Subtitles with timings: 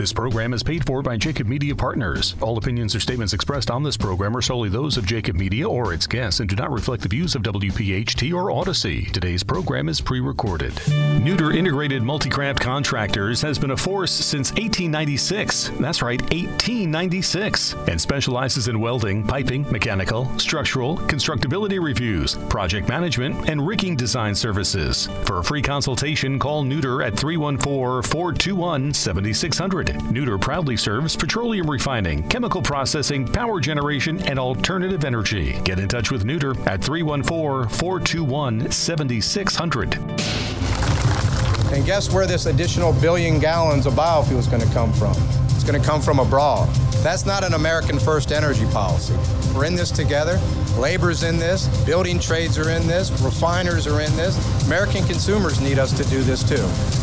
[0.00, 2.34] This program is paid for by Jacob Media Partners.
[2.40, 5.92] All opinions or statements expressed on this program are solely those of Jacob Media or
[5.92, 9.04] its guests and do not reflect the views of WPHT or Odyssey.
[9.12, 10.72] Today's program is pre recorded.
[11.20, 15.68] Nooter Integrated Multicraft Contractors has been a force since 1896.
[15.78, 17.74] That's right, 1896.
[17.86, 25.10] And specializes in welding, piping, mechanical, structural, constructability reviews, project management, and rigging design services.
[25.26, 29.89] For a free consultation, call Nooter at 314 421 7600.
[29.94, 35.60] Nooter proudly serves petroleum refining, chemical processing, power generation, and alternative energy.
[35.64, 39.94] Get in touch with Nooter at 314 421 7600.
[41.72, 45.14] And guess where this additional billion gallons of biofuel is going to come from?
[45.50, 46.68] It's going to come from abroad.
[47.02, 49.14] That's not an American first energy policy.
[49.54, 50.40] We're in this together.
[50.76, 51.66] Labor's in this.
[51.84, 53.10] Building trades are in this.
[53.22, 54.36] Refiners are in this.
[54.66, 56.99] American consumers need us to do this too.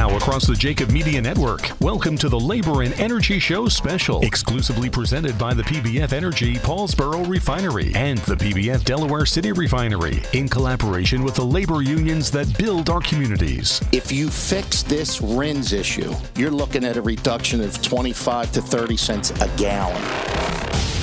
[0.00, 4.88] Now, across the Jacob Media Network, welcome to the Labor and Energy Show special, exclusively
[4.88, 11.22] presented by the PBF Energy Paulsboro Refinery and the PBF Delaware City Refinery, in collaboration
[11.22, 13.82] with the labor unions that build our communities.
[13.92, 18.96] If you fix this RINs issue, you're looking at a reduction of 25 to 30
[18.96, 20.99] cents a gallon.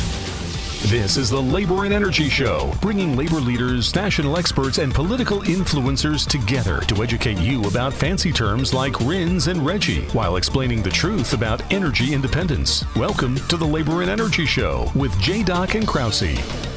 [0.83, 6.25] This is the Labor and Energy Show, bringing labor leaders, national experts, and political influencers
[6.25, 11.33] together to educate you about fancy terms like RINs and RGGI while explaining the truth
[11.33, 12.85] about energy independence.
[12.95, 15.43] Welcome to the Labor and Energy Show with J.
[15.43, 16.76] Doc and Krause.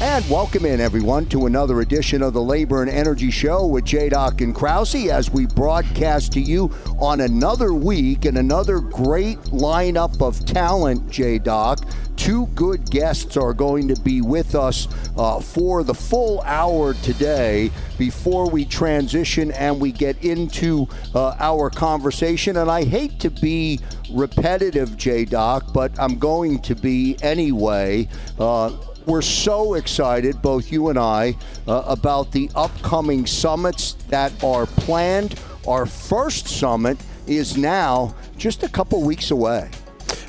[0.00, 4.10] And welcome in, everyone, to another edition of the Labor and Energy Show with J.
[4.10, 10.22] Doc and Krause as we broadcast to you on another week and another great lineup
[10.22, 11.38] of talent, J.
[11.38, 11.80] Doc.
[12.14, 17.68] Two good guests are going to be with us uh, for the full hour today
[17.98, 22.56] before we transition and we get into uh, our conversation.
[22.56, 23.80] And I hate to be
[24.12, 25.24] repetitive, J.
[25.24, 28.08] Doc, but I'm going to be anyway.
[28.38, 28.76] Uh,
[29.08, 31.36] we're so excited, both you and I,
[31.66, 35.40] uh, about the upcoming summits that are planned.
[35.66, 39.70] Our first summit is now just a couple weeks away.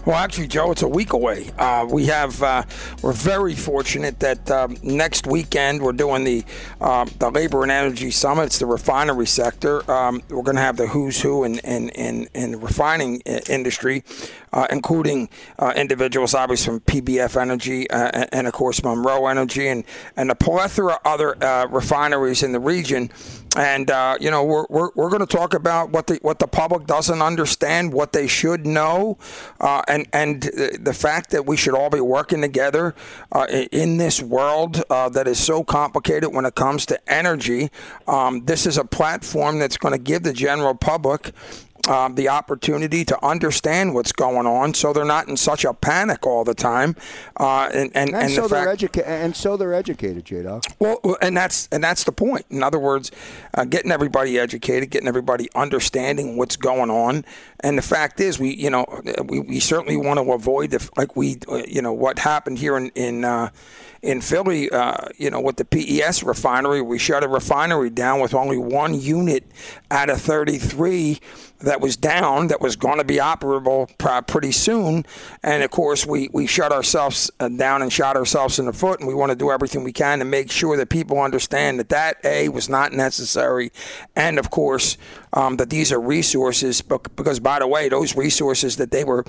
[0.05, 1.51] Well, actually, Joe, it's a week away.
[1.57, 2.63] Uh, we have uh,
[3.03, 6.45] we're very fortunate that um, next weekend we're doing the
[6.81, 8.45] uh, the labor and energy summit.
[8.45, 9.89] It's the refinery sector.
[9.91, 13.41] Um, we're going to have the who's who in in in, in the refining uh,
[13.49, 14.03] industry,
[14.53, 15.29] uh, including
[15.59, 19.83] uh, individuals obviously from PBF Energy and, and, of course Monroe Energy and
[20.15, 23.11] and a plethora of other refineries in the region.
[23.59, 23.89] And
[24.21, 27.21] you know we're, we're, we're going to talk about what the what the public doesn't
[27.21, 29.17] understand, what they should know,
[29.59, 32.95] and and the fact that we should all be working together
[33.33, 37.69] uh, in this world uh, that is so complicated when it comes to energy.
[38.07, 41.33] Um, this is a platform that's going to give the general public
[41.89, 46.25] um, the opportunity to understand what's going on, so they're not in such a panic
[46.25, 46.95] all the time.
[47.39, 50.43] Uh, and, and, and, and, so the they're fact, educa- and so they're educated, J.
[50.43, 50.65] Doc.
[50.77, 52.45] Well, and that's and that's the point.
[52.51, 53.11] In other words,
[53.55, 57.25] uh, getting everybody educated, getting everybody understanding what's going on.
[57.61, 58.85] And the fact is, we you know
[59.25, 62.77] we, we certainly want to avoid the like we uh, you know what happened here
[62.77, 63.49] in in uh,
[64.01, 68.33] in Philly, uh, you know, with the PES refinery, we shut a refinery down with
[68.33, 69.43] only one unit
[69.91, 71.19] out of 33
[71.59, 73.87] that was down that was going to be operable
[74.27, 75.05] pretty soon.
[75.43, 78.99] And of course, we, we shut ourselves uh, down and shot ourselves in the foot.
[78.99, 81.89] And we want to do everything we can to make sure that people understand that
[81.89, 83.71] that, A, was not necessary.
[84.15, 84.97] And of course,
[85.33, 86.81] um, that these are resources.
[86.81, 89.25] Because, by the way, those resources that they were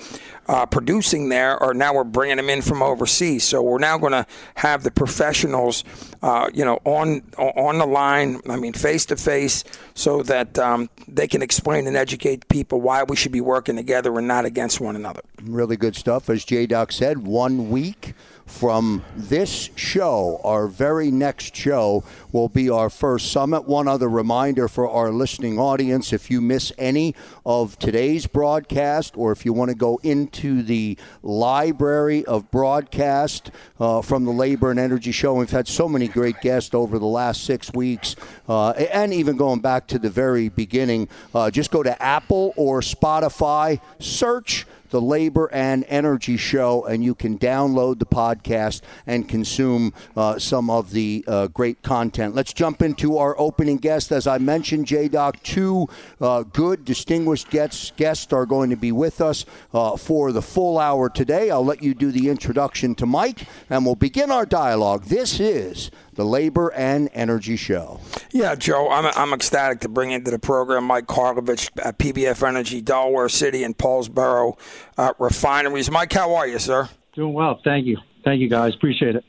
[0.47, 3.44] uh, producing there are now we're bringing them in from overseas.
[3.44, 5.84] So we're now going to have the professionals,
[6.22, 8.41] uh, you know, on on the line.
[8.48, 9.64] I mean, face to face,
[9.94, 14.16] so that um, they can explain and educate people why we should be working together
[14.19, 15.22] and not against one another.
[15.42, 17.26] Really good stuff, as J Doc said.
[17.26, 18.14] One week
[18.50, 23.66] from this show, our very next show, will be our first summit.
[23.66, 27.15] One other reminder for our listening audience if you miss any
[27.47, 34.03] of today's broadcast or if you want to go into the library of broadcast uh,
[34.03, 37.45] from the Labor and Energy Show, we've had so many great guests over the last
[37.45, 38.16] six weeks
[38.48, 41.09] uh, and even going back to the very beginning.
[41.34, 47.15] Uh, just go to Apple or Spotify, search the Labor and Energy Show, and you
[47.15, 52.34] can download the podcast and consume uh, some of the uh, great content.
[52.34, 54.13] Let's jump into our opening guest.
[54.13, 55.89] As I mentioned, J Doc, two
[56.21, 60.78] uh, good, distinguished guests, guests are going to be with us uh, for the full
[60.78, 61.51] hour today.
[61.51, 65.04] I'll let you do the introduction to Mike, and we'll begin our dialogue.
[65.04, 65.91] This is
[66.21, 67.99] the Labor and Energy Show.
[68.31, 72.83] Yeah, Joe, I'm, I'm ecstatic to bring into the program Mike Karlovich at PBF Energy,
[72.83, 74.59] Delaware City and Paulsboro
[74.99, 75.91] uh, refineries.
[75.91, 76.91] Mike, how are you, sir?
[77.15, 77.59] Doing well.
[77.65, 77.97] Thank you.
[78.22, 78.75] Thank you, guys.
[78.75, 79.25] Appreciate it.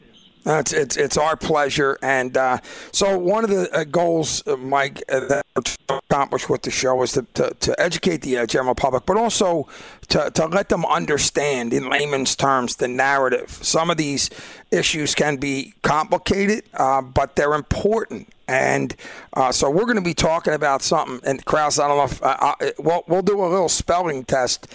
[0.45, 2.57] Uh, it's, it's it's our pleasure, and uh,
[2.91, 7.01] so one of the uh, goals, uh, Mike, uh, that we're accomplish with the show
[7.03, 9.67] is to, to, to educate the uh, general public, but also
[10.07, 13.49] to, to let them understand in layman's terms the narrative.
[13.49, 14.29] Some of these
[14.71, 18.29] issues can be complicated, uh, but they're important.
[18.47, 18.95] And
[19.33, 21.19] uh, so we're going to be talking about something.
[21.25, 24.67] And Kraus, I don't know if I, we'll, we'll do a little spelling test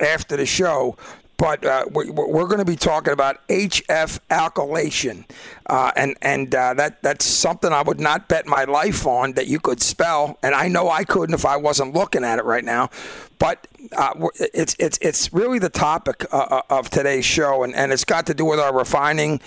[0.00, 0.96] after the show
[1.38, 5.24] but uh, we're, we're going to be talking about HF alkylation,
[5.66, 9.46] uh, and and uh, that that's something I would not bet my life on that
[9.46, 12.64] you could spell, and I know I couldn't if I wasn't looking at it right
[12.64, 12.90] now.
[13.38, 14.14] But uh,
[14.52, 18.26] it's it's it's really the topic uh, uh, of today's show, and, and it's got
[18.26, 19.40] to do with our refining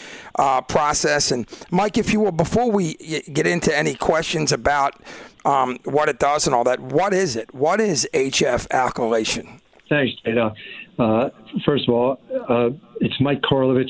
[0.69, 1.29] process.
[1.29, 2.93] And Mike, if you will, before we
[3.33, 4.95] get into any questions about
[5.43, 7.53] um, what it does and all that, what is it?
[7.53, 9.59] What is HF alkylation?
[9.89, 10.55] Thanks, Jada.
[11.01, 11.31] Uh,
[11.65, 12.69] first of all, uh,
[12.99, 13.89] it's Mike Karlovich,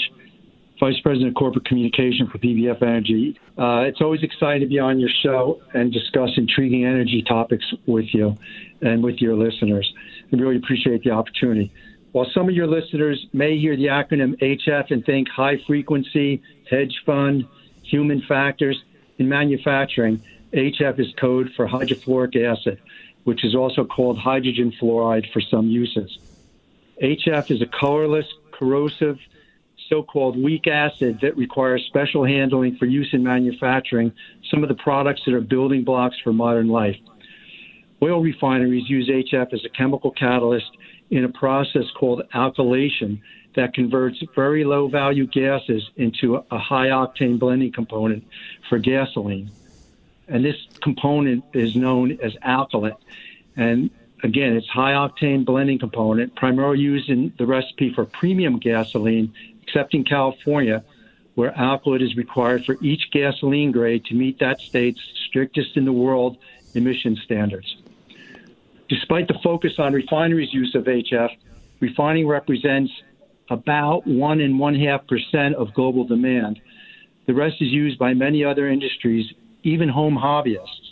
[0.79, 3.37] Vice President of Corporate Communication for PBF Energy.
[3.57, 8.05] Uh, it's always exciting to be on your show and discuss intriguing energy topics with
[8.13, 8.37] you
[8.81, 9.93] and with your listeners.
[10.31, 11.73] I really appreciate the opportunity.
[12.13, 16.95] While some of your listeners may hear the acronym HF and think high frequency, hedge
[17.05, 17.45] fund,
[17.83, 18.81] human factors
[19.17, 20.23] in manufacturing,
[20.53, 22.79] HF is code for hydrofluoric acid,
[23.25, 26.17] which is also called hydrogen fluoride for some uses.
[27.01, 29.17] HF is a colorless, corrosive,
[29.89, 34.13] so called weak acid that requires special handling for use in manufacturing
[34.49, 36.95] some of the products that are building blocks for modern life.
[38.03, 40.71] Oil refineries use HF as a chemical catalyst
[41.09, 43.21] in a process called alkylation
[43.55, 48.23] that converts very low value gases into a high octane blending component
[48.69, 49.51] for gasoline.
[50.27, 52.95] And this component is known as alkylate.
[53.57, 53.89] And
[54.23, 59.33] again, it's high octane blending component, primarily used in the recipe for premium gasoline,
[59.63, 60.83] except in California,
[61.35, 65.93] where alkylate is required for each gasoline grade to meet that state's strictest in the
[65.93, 66.37] world
[66.73, 67.77] emission standards.
[68.89, 71.29] Despite the focus on refineries' use of HF,
[71.79, 72.91] refining represents
[73.49, 76.59] about one and one half percent of global demand.
[77.27, 79.25] The rest is used by many other industries,
[79.63, 80.90] even home hobbyists.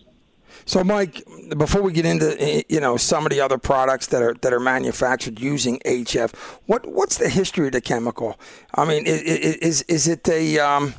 [0.66, 1.24] So, Mike,
[1.58, 4.54] before we get into eh, you know some of the other products that are that
[4.54, 6.34] are manufactured using HF,
[6.66, 8.40] what what's the history of the chemical?
[8.76, 10.94] I mean, is is, is it a um,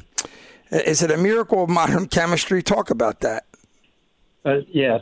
[0.70, 2.62] is it a miracle of modern chemistry?
[2.62, 3.46] Talk about that.
[4.44, 4.98] Uh, yeah.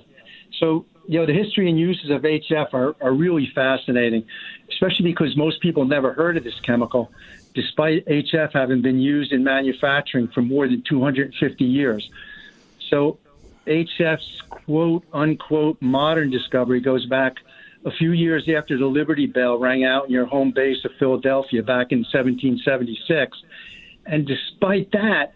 [0.59, 4.25] So you know the history and uses of HF are, are really fascinating,
[4.71, 7.11] especially because most people never heard of this chemical,
[7.55, 12.09] despite HF having been used in manufacturing for more than 250 years.
[12.91, 13.19] So
[13.69, 17.37] HF's quote unquote modern discovery goes back
[17.85, 21.63] a few years after the Liberty Bell rang out in your home base of Philadelphia
[21.63, 23.39] back in 1776.
[24.07, 25.35] And despite that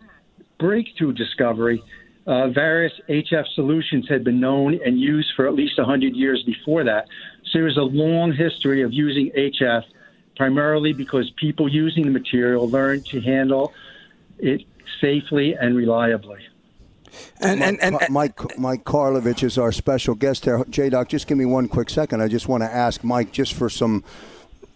[0.59, 1.83] breakthrough discovery,
[2.27, 6.85] uh, various HF solutions had been known and used for at least 100 years before
[6.85, 7.07] that.
[7.51, 9.85] So there's a long history of using HF,
[10.37, 13.73] primarily because people using the material learned to handle
[14.39, 14.63] it
[15.01, 16.39] safely and reliably.
[17.41, 20.65] And, Mike, and, and, and, Mike, Mike Karlovich is our special guest here.
[20.71, 22.23] J Doc, just give me one quick second.
[22.23, 24.05] I just want to ask Mike, just for some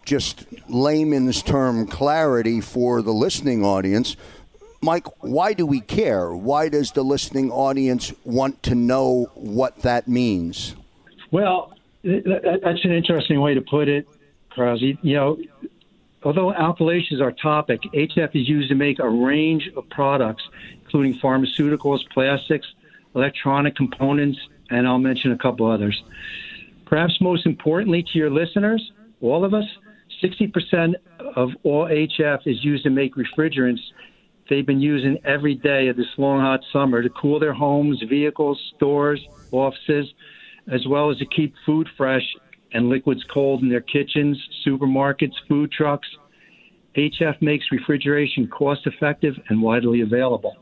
[0.05, 4.17] just layman's term clarity for the listening audience.
[4.81, 6.35] Mike, why do we care?
[6.35, 10.77] Why does the listening audience want to know what that means?
[11.31, 14.09] Well, that's an interesting way to put it,
[14.51, 14.81] Krause.
[14.81, 15.39] You know,
[16.23, 20.45] although alkylation is our topic, HF is used to make a range of products
[20.87, 22.67] including pharmaceuticals, plastics,
[23.15, 24.39] electronic components,
[24.71, 26.01] and I'll mention a couple others.
[26.87, 29.65] Perhaps most importantly to your listeners, all of us,
[30.23, 30.95] 60%
[31.37, 33.81] of all HF is used to make refrigerants
[34.49, 38.61] they've been using every day of this long, hot summer to cool their homes, vehicles,
[38.77, 40.07] stores, offices,
[40.73, 42.23] as well as to keep food fresh
[42.73, 46.09] and liquids cold in their kitchens, supermarkets, food trucks.
[46.97, 50.57] HF makes refrigeration cost effective and widely available.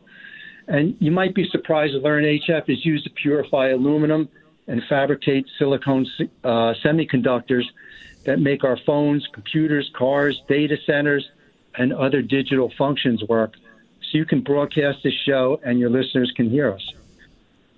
[0.66, 4.28] And you might be surprised to learn HF is used to purify aluminum
[4.66, 6.06] and fabricate silicone
[6.42, 7.64] uh, semiconductors
[8.24, 11.28] that make our phones, computers, cars, data centers,
[11.76, 13.54] and other digital functions work.
[14.00, 16.92] So you can broadcast this show and your listeners can hear us.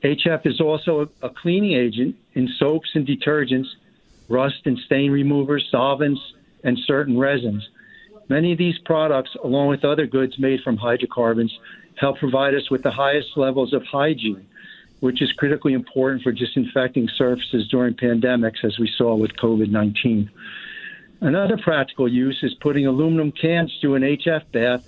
[0.02, 3.66] HF is also a, a cleaning agent in soaps and detergents,
[4.28, 6.21] rust and stain removers, solvents,
[6.62, 7.69] and certain resins.
[8.28, 11.57] Many of these products, along with other goods made from hydrocarbons,
[11.97, 14.47] help provide us with the highest levels of hygiene,
[15.00, 20.31] which is critically important for disinfecting surfaces during pandemics, as we saw with COVID 19.
[21.21, 24.83] Another practical use is putting aluminum cans through an HF bath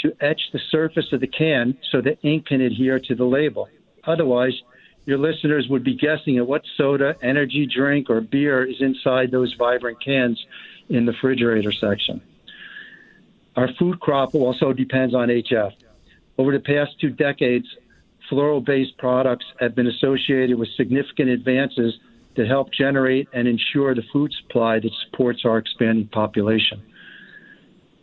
[0.00, 3.68] to etch the surface of the can so the ink can adhere to the label.
[4.06, 4.54] Otherwise,
[5.06, 9.54] your listeners would be guessing at what soda, energy drink, or beer is inside those
[9.58, 10.42] vibrant cans
[10.88, 12.22] in the refrigerator section.
[13.56, 15.72] Our food crop also depends on HF.
[16.38, 17.66] Over the past two decades,
[18.30, 21.94] fluoro based products have been associated with significant advances
[22.36, 26.82] that help generate and ensure the food supply that supports our expanding population.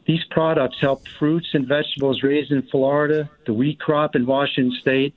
[0.08, 5.14] These products help fruits and vegetables raised in Florida, the wheat crop in Washington state,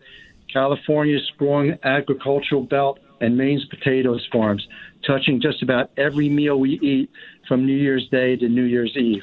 [0.52, 4.66] California's sprawling agricultural belt, and Maine's potatoes farms,
[5.06, 7.10] touching just about every meal we eat
[7.48, 9.22] from New Year's Day to New Year's Eve.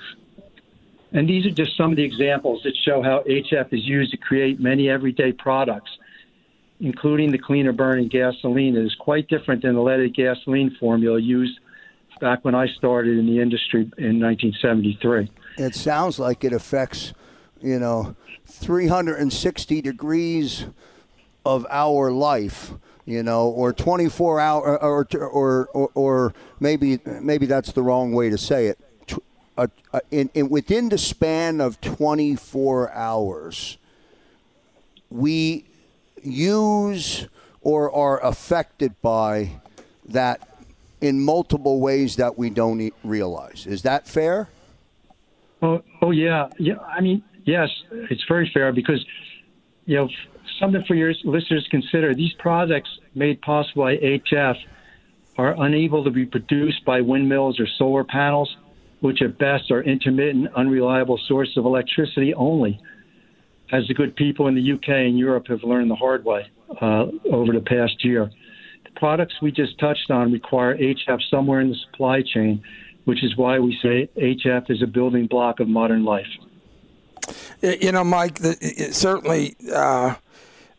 [1.13, 4.17] And these are just some of the examples that show how HF is used to
[4.17, 5.91] create many everyday products,
[6.79, 11.59] including the cleaner burning gasoline that is quite different than the leaded gasoline formula used
[12.21, 15.29] back when I started in the industry in 1973.
[15.57, 17.13] It sounds like it affects,
[17.59, 18.15] you know,
[18.45, 20.65] 360 degrees
[21.45, 27.71] of our life you know, or 24 hour, or, or, or, or, maybe maybe that's
[27.71, 28.79] the wrong way to say it.
[29.57, 33.77] Uh, uh, in, in, within the span of 24 hours,
[35.09, 35.65] we
[36.23, 37.27] use
[37.61, 39.51] or are affected by
[40.05, 40.47] that
[41.01, 43.65] in multiple ways that we don't realize.
[43.65, 44.49] Is that fair?
[45.61, 46.79] Oh, oh yeah, yeah.
[46.79, 49.03] I mean, yes, it's very fair because
[49.85, 50.09] you know
[50.59, 52.13] something for your listeners to consider.
[52.13, 54.57] These products made possible by HF
[55.37, 58.55] are unable to be produced by windmills or solar panels,
[59.01, 62.79] which at best are intermittent, unreliable sources of electricity only,
[63.71, 66.45] as the good people in the UK and Europe have learned the hard way
[66.81, 68.31] uh, over the past year.
[68.83, 72.63] The products we just touched on require HF somewhere in the supply chain,
[73.05, 76.27] which is why we say HF is a building block of modern life.
[77.61, 78.53] You know, Mike, the,
[78.91, 79.55] certainly.
[79.73, 80.15] Uh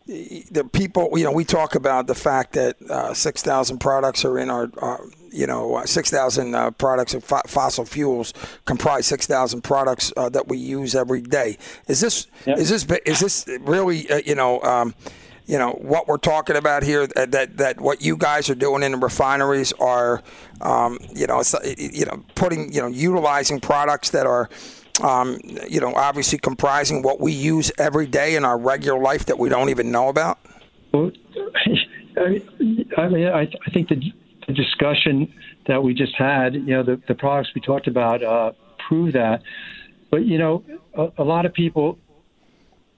[0.07, 4.51] the people, you know, we talk about the fact that uh, 6,000 products are in
[4.51, 4.97] our, uh,
[5.33, 8.33] you know, uh, 6,000 uh, products of fo- fossil fuels
[8.65, 11.59] comprise 6,000 products uh, that we use every day.
[11.89, 12.59] Is this, yep.
[12.59, 14.95] is this, is this really, uh, you know, um,
[15.45, 18.93] you know what we're talking about here that that what you guys are doing in
[18.93, 20.23] the refineries are
[20.61, 21.43] um, you know
[21.77, 24.49] you know putting you know utilizing products that are
[25.01, 29.39] um, you know, obviously comprising what we use every day in our regular life that
[29.39, 30.39] we don't even know about?
[30.93, 31.11] Well,
[32.17, 34.13] I mean, I, I think the,
[34.47, 35.33] the discussion
[35.67, 38.53] that we just had, you know, the, the products we talked about uh,
[38.89, 39.43] prove that.
[40.11, 41.99] But, you know, a, a lot of people,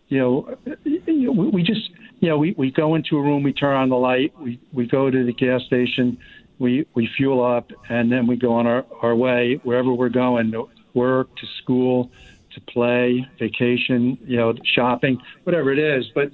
[0.09, 3.89] you know, we just, you know, we, we go into a room, we turn on
[3.89, 6.19] the light, we, we go to the gas station,
[6.59, 10.51] we, we fuel up, and then we go on our, our way wherever we're going
[10.53, 12.11] to work to school
[12.55, 16.07] to play, vacation, you know, shopping, whatever it is.
[16.15, 16.31] But,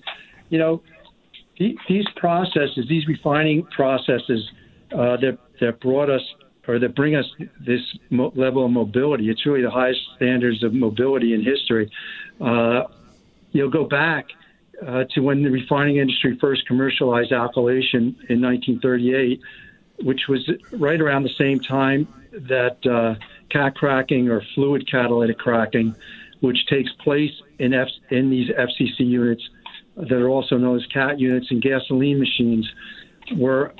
[0.50, 0.82] you know,
[1.58, 4.50] these processes, these refining processes
[4.92, 6.22] uh, that, that brought us
[6.68, 7.26] or that bring us
[7.66, 7.80] this
[8.10, 11.90] mo- level of mobility, it's really the highest standards of mobility in history.
[12.40, 12.82] Uh,
[13.52, 14.26] you'll go back
[14.86, 19.40] uh, to when the refining industry first commercialized alkylation in 1938,
[20.02, 23.14] which was right around the same time that uh,
[23.50, 25.94] cat cracking or fluid catalytic cracking,
[26.40, 29.42] which takes place in, F- in these FCC units
[29.96, 32.70] that are also known as cat units and gasoline machines,
[33.36, 33.74] were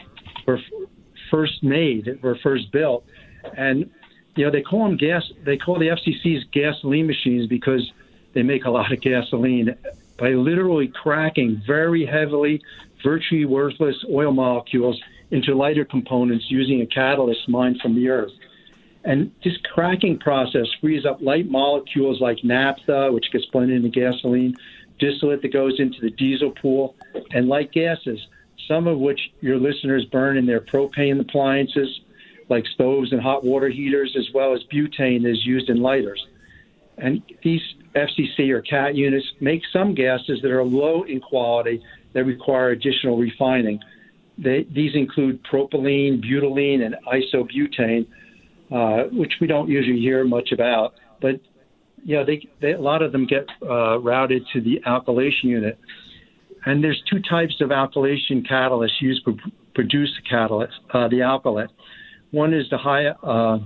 [0.47, 0.61] were
[1.31, 3.05] first made, were first built,
[3.57, 3.91] and
[4.37, 5.23] you know they call them gas.
[5.45, 7.91] They call the FCCs gasoline machines because
[8.33, 9.75] they make a lot of gasoline
[10.19, 12.61] by literally cracking very heavily,
[13.03, 18.33] virtually worthless oil molecules into lighter components using a catalyst mined from the earth.
[19.05, 24.57] And this cracking process frees up light molecules like naphtha, which gets blended into gasoline,
[24.99, 26.95] distillate that goes into the diesel pool,
[27.31, 28.21] and light gases,
[28.67, 32.00] some of which your listeners burn in their propane appliances,
[32.49, 36.25] like stoves and hot water heaters, as well as butane is used in lighters.
[36.99, 37.62] And these
[37.95, 43.17] FCC or CAT units make some gases that are low in quality that require additional
[43.17, 43.81] refining.
[44.37, 48.07] They, these include propylene, butylene, and isobutane
[48.71, 50.95] uh, which we don't usually hear much about.
[51.21, 51.40] But
[52.05, 55.79] know, they, they a lot of them get uh, routed to the alkylation unit.
[56.67, 59.38] And there's two types of alkylation catalysts used to
[59.75, 61.71] produce the catalyst, uh, the alkylate.
[62.31, 63.07] One is the high.
[63.07, 63.61] Uh,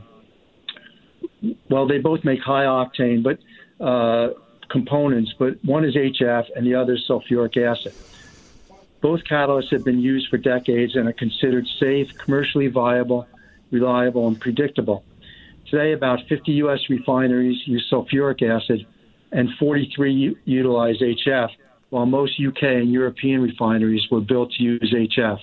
[1.69, 3.39] well, they both make high octane, but
[3.85, 4.31] uh,
[4.69, 7.95] components, but one is HF and the other is sulfuric acid.
[9.01, 13.27] Both catalysts have been used for decades and are considered safe, commercially viable,
[13.71, 15.05] reliable, and predictable.
[15.67, 16.81] Today, about 50 U.S.
[16.89, 18.87] refineries use sulfuric acid
[19.33, 21.51] and 43 utilize HF,
[21.95, 25.39] while most UK and European refineries were built to use HF.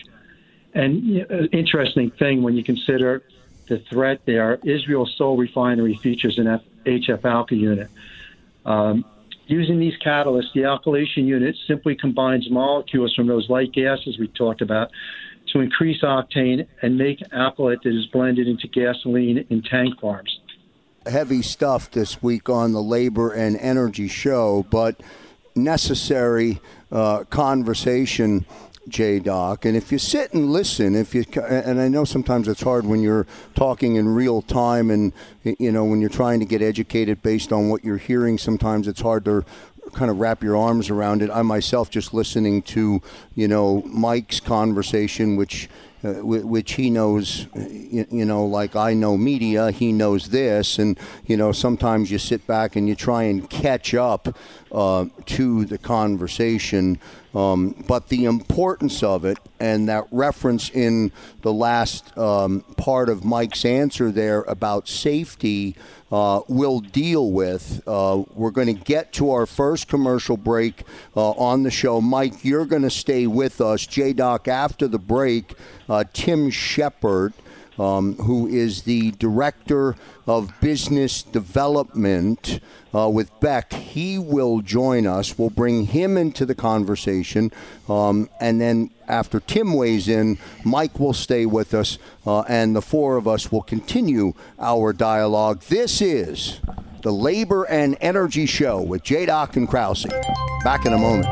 [0.74, 3.24] And know, interesting thing when you consider
[3.70, 7.90] the threat there, Israel's sole refinery features an F- HF alky unit.
[8.66, 9.06] Um,
[9.48, 14.62] using these catalysts, the alkylation unit simply combines molecules from those light gases we talked
[14.62, 14.92] about
[15.54, 20.42] to increase octane and make alkylate that is blended into gasoline in tank farms.
[21.06, 25.02] Heavy stuff this week on the labor and energy show, but
[25.56, 26.60] necessary
[26.92, 28.46] uh, conversation.
[28.88, 32.64] J Doc, and if you sit and listen, if you and I know sometimes it's
[32.64, 36.64] hard when you're talking in real time, and you know when you're trying to get
[36.64, 38.40] educated based on what you're hearing.
[38.40, 39.46] Sometimes it's hard to
[39.94, 41.30] kind of wrap your arms around it.
[41.30, 43.04] I myself just listening to
[43.36, 45.70] you know Mike's conversation, which
[46.04, 51.38] uh, which he knows, you, know, like I know media, he knows this, and you
[51.38, 54.36] know, sometimes you sit back and you try and catch up
[54.72, 57.00] uh, to the conversation.
[57.34, 63.24] Um, but the importance of it and that reference in the last um, part of
[63.24, 65.78] Mike's answer there about safety,
[66.12, 67.82] uh, we'll deal with.
[67.88, 70.84] Uh, we're going to get to our first commercial break
[71.16, 72.02] uh, on the show.
[72.02, 73.86] Mike, you're going to stay with us.
[73.86, 75.54] J Doc, after the break,
[75.90, 77.34] uh, Tim Shepperd
[77.82, 79.96] um, who is the director
[80.28, 82.60] of business development
[82.94, 83.74] uh, with Becht.
[83.74, 85.38] He will join us.
[85.38, 87.52] We'll bring him into the conversation.
[87.90, 91.98] Um, and then after Tim weighs in, Mike will stay with us,
[92.28, 95.64] uh, and the four of us will continue our dialogue.
[95.64, 96.60] This is
[97.02, 99.26] the Labor and Energy Show with J.
[99.26, 100.06] Doc and Krause.
[100.64, 101.26] Back in a moment.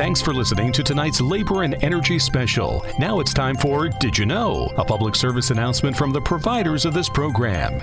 [0.00, 2.82] Thanks for listening to tonight's Labor and Energy Special.
[2.98, 4.72] Now it's time for Did You Know?
[4.78, 7.82] A public service announcement from the providers of this program.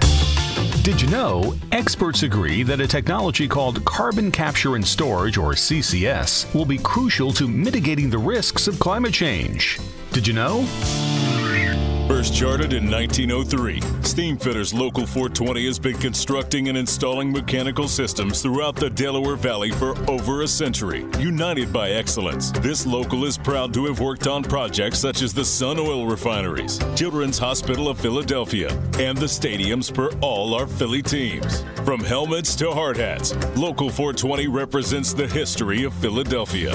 [0.82, 1.54] Did you know?
[1.72, 7.32] Experts agree that a technology called carbon capture and storage, or CCS, will be crucial
[7.34, 9.78] to mitigating the risks of climate change.
[10.12, 10.66] Did you know?
[12.08, 18.78] First chartered in 1903, Steamfitters Local 420 has been constructing and installing mechanical systems throughout
[18.78, 21.06] the Delaware Valley for over a century.
[21.20, 25.44] United by excellence, this local is proud to have worked on projects such as the
[25.44, 31.66] Sun Oil Refineries, Children's Hospital of Philadelphia, and the stadiums for all our Philly teams.
[31.84, 36.72] From helmets to hard hats, Local 420 represents the history of Philadelphia.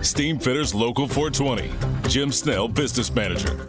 [0.00, 3.66] Steamfitters Local 420, Jim Snell, Business Manager.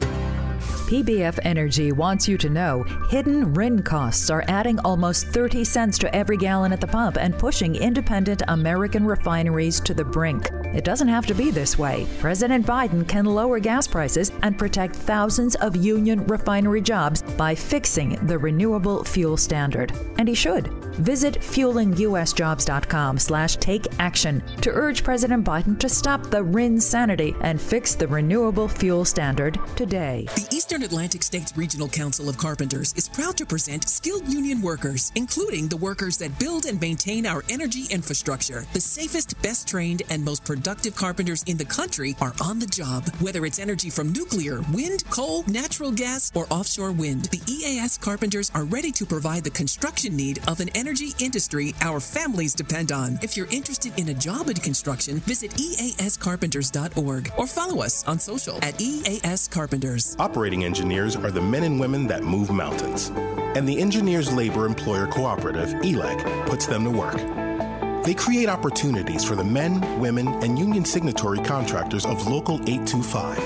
[0.87, 6.15] PBF Energy wants you to know hidden RIN costs are adding almost 30 cents to
[6.15, 10.49] every gallon at the pump and pushing independent American refineries to the brink.
[10.73, 12.07] It doesn't have to be this way.
[12.19, 18.15] President Biden can lower gas prices and protect thousands of union refinery jobs by fixing
[18.25, 19.91] the renewable fuel standard.
[20.17, 20.67] And he should.
[20.97, 27.61] Visit fuelingusjobs.com slash take action to urge President Biden to stop the RIN sanity and
[27.61, 30.25] fix the renewable fuel standard today.
[30.35, 35.11] The Eastern Atlantic States Regional Council of Carpenters is proud to present skilled union workers,
[35.15, 38.65] including the workers that build and maintain our energy infrastructure.
[38.73, 43.07] The safest, best trained, and most productive carpenters in the country are on the job.
[43.19, 48.51] Whether it's energy from nuclear, wind, coal, natural gas, or offshore wind, the EAS carpenters
[48.53, 53.17] are ready to provide the construction need of an energy industry our families depend on.
[53.21, 58.59] If you're interested in a job in construction, visit eascarpenters.org or follow us on social
[58.61, 60.15] at EAS Carpenters.
[60.19, 63.09] Operating engineers are the men and women that move mountains.
[63.55, 67.15] And the Engineers Labor Employer Cooperative, ELEC, puts them to work.
[68.03, 73.37] They create opportunities for the men, women, and union signatory contractors of Local 825,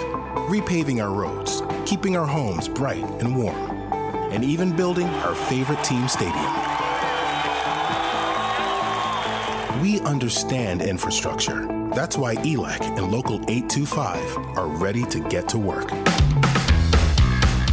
[0.50, 3.70] repaving our roads, keeping our homes bright and warm,
[4.34, 6.52] and even building our favorite team stadium.
[9.80, 11.68] We understand infrastructure.
[11.94, 15.92] That's why ELEC and Local 825 are ready to get to work.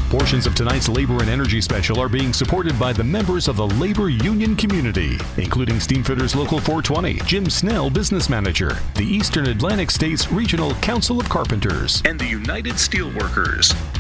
[0.08, 3.66] Portions of tonight's labor and energy special are being supported by the members of the
[3.66, 10.32] labor union community, including Steamfitters Local 420, Jim Snell, Business Manager, the Eastern Atlantic States
[10.32, 13.97] Regional Council of Carpenters, and the United Steelworkers.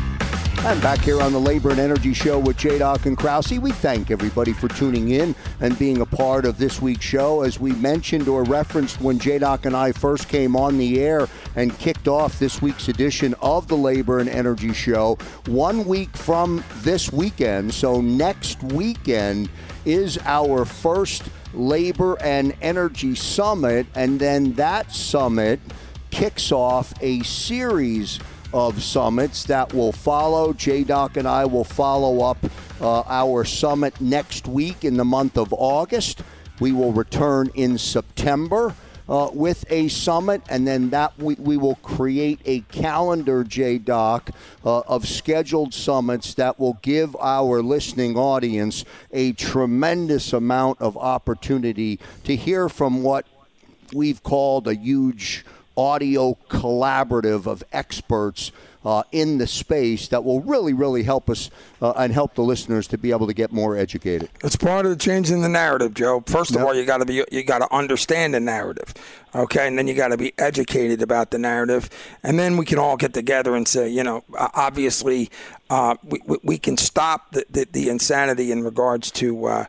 [0.64, 2.80] And back here on the Labor and Energy Show with J.
[2.80, 7.04] And Krause, we thank everybody for tuning in and being a part of this week's
[7.04, 7.42] show.
[7.42, 9.36] As we mentioned or referenced when J.
[9.36, 13.76] And I first came on the air and kicked off this week's edition of the
[13.76, 15.16] Labor and Energy Show,
[15.46, 19.48] one week from this weekend, so next weekend,
[19.84, 21.22] is our first
[21.54, 23.86] Labor and Energy Summit.
[23.94, 25.60] And then that summit
[26.10, 28.18] kicks off a series
[28.52, 30.52] of summits that will follow.
[30.52, 32.38] J Doc and I will follow up
[32.80, 36.22] uh, our summit next week in the month of August.
[36.60, 38.74] We will return in September.
[39.08, 44.30] Uh, with a summit, and then that we, we will create a calendar, J Doc,
[44.66, 51.98] uh, of scheduled summits that will give our listening audience a tremendous amount of opportunity
[52.24, 53.24] to hear from what
[53.94, 55.42] we've called a huge
[55.78, 58.50] audio collaborative of experts
[58.84, 61.50] uh, in the space that will really, really help us
[61.82, 64.28] uh, and help the listeners to be able to get more educated.
[64.42, 66.22] It's part of the changing the narrative, Joe.
[66.26, 66.66] First of Yep.
[66.66, 68.94] all, you got to be you got to understand the narrative,
[69.34, 71.90] okay, and then you got to be educated about the narrative,
[72.22, 75.28] and then we can all get together and say, you know, uh, obviously,
[75.70, 79.66] uh, we, we we can stop the, the, the insanity in regards to.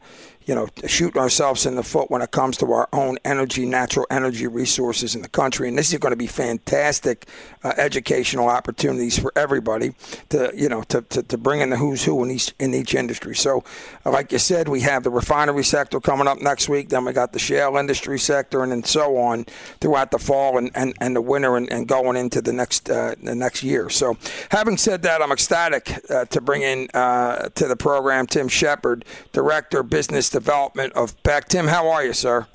[0.49, 4.07] You know, shooting ourselves in the foot when it comes to our own energy, natural
[4.09, 5.67] energy resources in the country.
[5.69, 7.27] And this is going to be fantastic
[7.63, 9.93] uh, educational opportunities for everybody
[10.29, 12.95] to, you know, to, to, to bring in the who's who in each in each
[12.95, 13.35] industry.
[13.35, 13.63] So,
[14.03, 16.89] uh, like you said, we have the refinery sector coming up next week.
[16.89, 19.45] Then we got the shale industry sector, and then so on
[19.79, 23.13] throughout the fall and, and, and the winter, and, and going into the next uh,
[23.21, 23.87] the next year.
[23.91, 24.17] So,
[24.49, 29.05] having said that, I'm ecstatic uh, to bring in uh, to the program Tim Shepperd,
[29.31, 31.49] Director Business Development of Becht.
[31.49, 32.47] Tim, how are you, sir?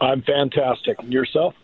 [0.00, 0.98] I'm fantastic.
[0.98, 1.54] And yourself?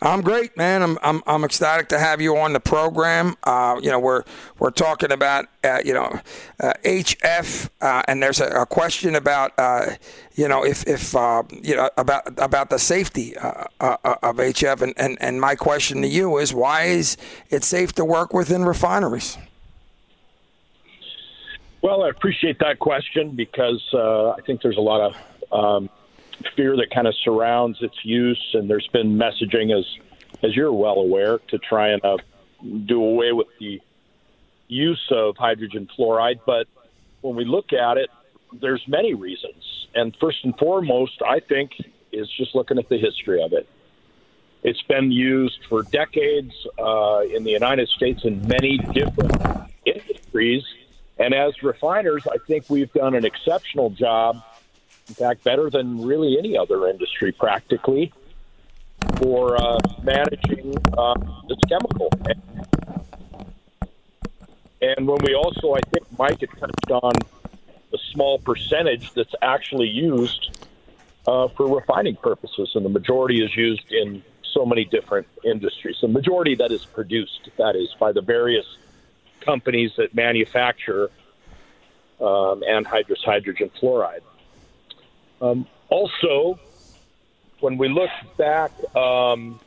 [0.00, 0.82] I'm great, man.
[0.82, 3.36] I'm I'm, I'm ecstatic to have you on the program.
[3.42, 4.22] Uh, you know, we're
[4.58, 6.20] we're talking about uh, you know
[6.60, 9.92] uh, HF, uh, and there's a, a question about uh,
[10.34, 14.82] you know if if uh, you know about about the safety uh, uh, of HF,
[14.82, 17.16] and, and and my question to you is why is
[17.50, 19.38] it safe to work within refineries?
[21.86, 25.88] Well, I appreciate that question because uh, I think there's a lot of um,
[26.56, 29.84] fear that kind of surrounds its use, and there's been messaging, as
[30.42, 32.16] as you're well aware, to try and uh,
[32.86, 33.80] do away with the
[34.66, 36.40] use of hydrogen fluoride.
[36.44, 36.66] But
[37.20, 38.10] when we look at it,
[38.60, 41.70] there's many reasons, and first and foremost, I think,
[42.10, 43.68] is just looking at the history of it.
[44.64, 49.40] It's been used for decades uh, in the United States in many different
[49.84, 50.64] industries.
[51.18, 54.42] And as refiners, I think we've done an exceptional job,
[55.08, 58.12] in fact, better than really any other industry practically,
[59.16, 61.14] for uh, managing uh,
[61.48, 62.10] this chemical.
[64.82, 67.12] And when we also, I think Mike had touched on
[67.90, 70.50] the small percentage that's actually used
[71.26, 75.96] uh, for refining purposes, and the majority is used in so many different industries.
[76.00, 78.66] The majority that is produced, that is, by the various
[79.46, 81.10] companies that manufacture
[82.20, 84.20] um, anhydrous hydrogen fluoride.
[85.40, 86.58] Um, also,
[87.60, 89.60] when we look back um,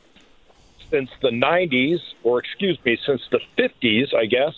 [0.90, 4.54] since the 90s, or excuse me, since the 50s, I guess,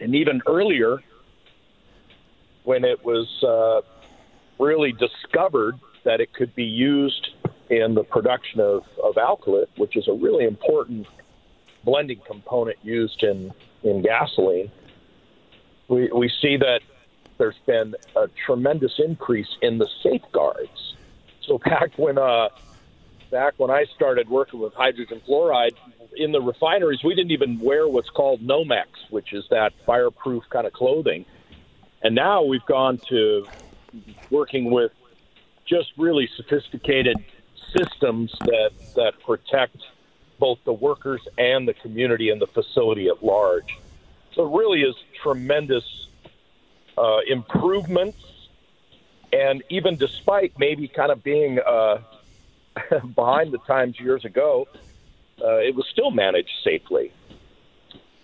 [0.00, 1.02] and even earlier,
[2.64, 3.80] when it was uh,
[4.62, 7.30] really discovered that it could be used
[7.70, 11.06] in the production of, of alkylate, which is a really important
[11.84, 14.70] blending component used in, in gasoline,
[15.88, 16.80] we, we see that
[17.38, 20.94] there's been a tremendous increase in the safeguards.
[21.46, 22.48] So back when uh,
[23.30, 25.74] back when I started working with hydrogen fluoride
[26.16, 30.66] in the refineries, we didn't even wear what's called Nomex, which is that fireproof kind
[30.66, 31.24] of clothing.
[32.02, 33.46] And now we've gone to
[34.30, 34.92] working with
[35.66, 37.16] just really sophisticated
[37.76, 39.76] systems that that protect
[40.38, 43.78] both the workers and the community and the facility at large.
[44.34, 45.84] So it really is tremendous
[46.96, 48.18] uh, improvements.
[49.32, 51.98] And even despite maybe kind of being uh,
[53.14, 54.66] behind the times years ago,
[55.42, 57.12] uh, it was still managed safely.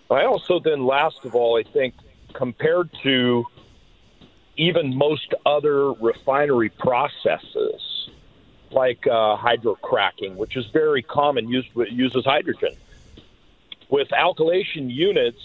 [0.09, 1.95] I also then, last of all, I think
[2.33, 3.45] compared to
[4.57, 7.81] even most other refinery processes,
[8.71, 12.75] like uh, hydrocracking, which is very common, used uses hydrogen.
[13.89, 15.39] With alkylation units,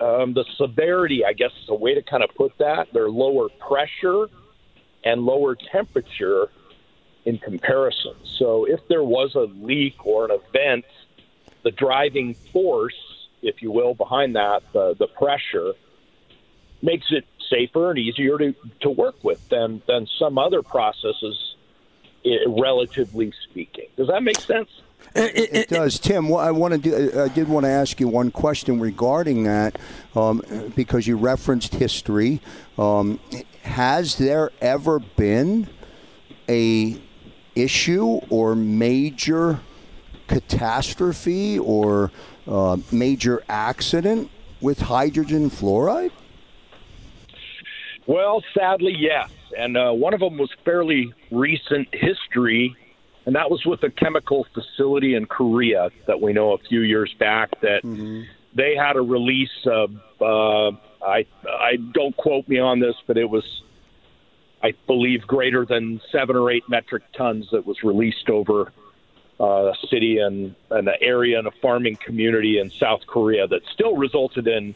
[0.00, 2.88] um, the severity, I guess, is a way to kind of put that.
[2.92, 4.26] They're lower pressure
[5.04, 6.48] and lower temperature
[7.26, 8.14] in comparison.
[8.38, 10.86] So if there was a leak or an event,
[11.62, 12.94] the driving force
[13.42, 15.72] if you will, behind that, the, the pressure
[16.82, 21.49] makes it safer and easier to, to work with than, than some other processes,
[22.46, 23.86] relatively speaking.
[23.96, 24.68] Does that make sense?
[25.14, 26.32] It, it, does, Tim.
[26.34, 29.78] I want to do, I did want to ask you one question regarding that,
[30.14, 30.42] um,
[30.76, 32.40] because you referenced history.
[32.78, 33.18] Um,
[33.62, 35.68] has there ever been
[36.48, 37.00] a
[37.56, 39.60] issue or major
[40.28, 42.12] catastrophe or
[42.46, 44.30] uh, major accident
[44.60, 46.12] with hydrogen fluoride?
[48.06, 49.30] Well, sadly, yes.
[49.56, 52.76] And uh, one of them was fairly recent history,
[53.26, 57.14] and that was with a chemical facility in Korea that we know a few years
[57.18, 58.22] back that mm-hmm.
[58.54, 60.70] they had a release of, uh,
[61.04, 63.44] I, I don't quote me on this, but it was,
[64.62, 68.72] I believe, greater than seven or eight metric tons that was released over
[69.40, 73.62] uh, a city and, and an area and a farming community in South Korea that
[73.72, 74.74] still resulted in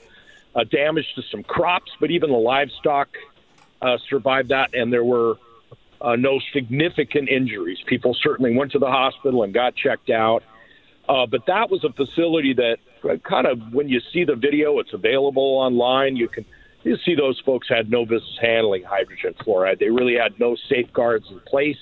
[0.54, 3.08] uh, damage to some crops, but even the livestock
[3.84, 5.34] uh, survived that, and there were
[6.00, 7.78] uh, no significant injuries.
[7.86, 10.42] People certainly went to the hospital and got checked out.
[11.08, 14.78] Uh, but that was a facility that uh, kind of, when you see the video,
[14.78, 16.16] it's available online.
[16.16, 16.44] You can
[16.82, 19.78] you see those folks had no business handling hydrogen fluoride.
[19.78, 21.78] They really had no safeguards in place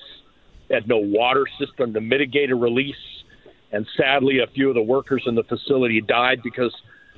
[0.73, 2.95] had no water system to mitigate a release.
[3.71, 6.73] And sadly, a few of the workers in the facility died because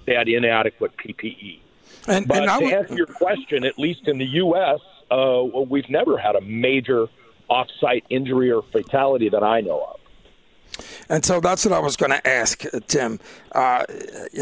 [0.06, 1.60] they had inadequate PPE.
[2.08, 2.74] And, but and to would...
[2.74, 4.80] answer your question, at least in the U.S.,
[5.12, 7.08] uh, we've never had a major
[7.50, 10.00] offsite injury or fatality that I know of.
[11.08, 13.20] And so that's what I was going to ask, uh, Tim.
[13.52, 13.86] Uh,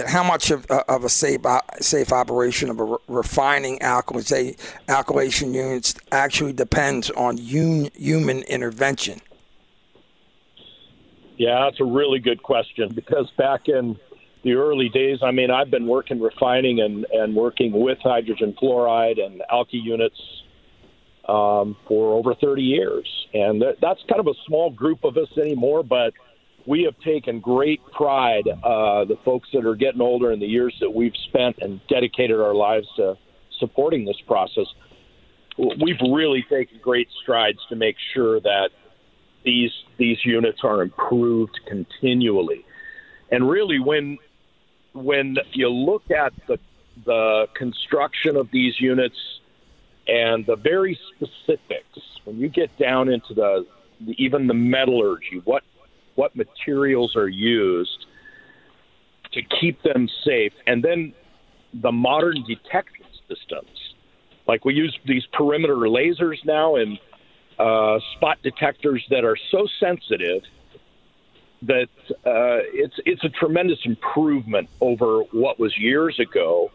[0.08, 4.58] how much of, uh, of a safe uh, safe operation of a re- refining alkylation,
[4.88, 9.22] alkylation units actually depends on un- human intervention?
[11.38, 14.00] Yeah, that's a really good question because back in
[14.44, 19.24] the early days, I mean, I've been working refining and, and working with hydrogen fluoride
[19.24, 20.20] and alky units
[21.28, 23.08] um, for over 30 years.
[23.34, 26.14] And that's kind of a small group of us anymore, but
[26.66, 30.76] we have taken great pride, uh, the folks that are getting older in the years
[30.82, 33.18] that we've spent and dedicated our lives to
[33.60, 34.66] supporting this process.
[35.58, 38.70] We've really taken great strides to make sure that
[39.46, 42.66] these these units are improved continually.
[43.32, 44.18] And really, when
[44.94, 46.60] when you look at the
[47.06, 49.18] the construction of these units
[50.08, 53.66] and the very specifics, when you get down into the
[54.18, 55.64] even the metallurgy, what
[56.16, 58.06] what materials are used
[59.32, 61.14] to keep them safe, and then
[61.82, 63.70] the modern detection systems.
[64.48, 67.00] Like we use these perimeter lasers now and
[67.58, 70.44] uh, spot detectors that are so sensitive
[71.64, 71.90] that
[72.26, 76.72] uh, it's it's a tremendous improvement over what was years ago.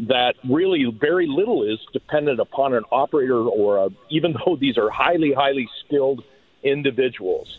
[0.00, 4.88] That really very little is dependent upon an operator or a, even though these are
[4.90, 6.24] highly highly skilled
[6.62, 7.58] individuals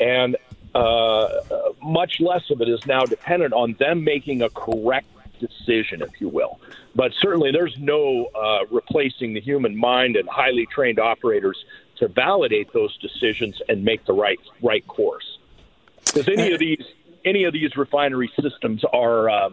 [0.00, 0.36] and
[0.74, 1.28] uh,
[1.82, 5.06] much less of it is now dependent on them making a correct
[5.40, 6.60] decision, if you will.
[6.94, 11.64] But certainly, there's no uh, replacing the human mind and highly trained operators
[11.96, 15.37] to validate those decisions and make the right right course.
[16.12, 16.84] Because any of these
[17.24, 19.50] any of these refinery systems are, uh,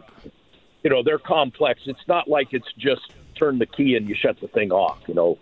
[0.84, 1.82] you know, they're complex.
[1.86, 5.00] It's not like it's just turn the key and you shut the thing off.
[5.08, 5.38] You know,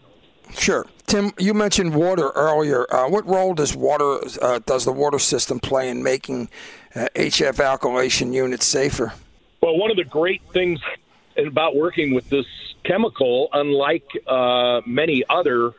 [0.51, 1.31] Sure, Tim.
[1.39, 2.85] You mentioned water earlier.
[2.93, 6.49] Uh, what role does water uh, does the water system play in making
[6.95, 9.13] uh, HF alkylation units safer?
[9.61, 10.79] Well, one of the great things
[11.37, 12.45] about working with this
[12.83, 15.71] chemical, unlike uh, many other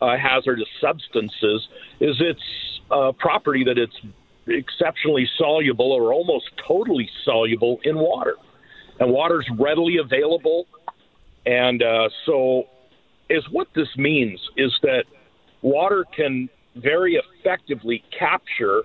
[0.00, 1.66] uh, hazardous substances,
[1.98, 2.42] is its
[2.90, 3.98] uh, property that it's
[4.46, 8.36] exceptionally soluble or almost totally soluble in water,
[8.98, 10.66] and water is readily available,
[11.46, 11.82] and
[12.26, 12.68] so
[13.28, 15.04] is what this means is that
[15.62, 18.82] water can very effectively capture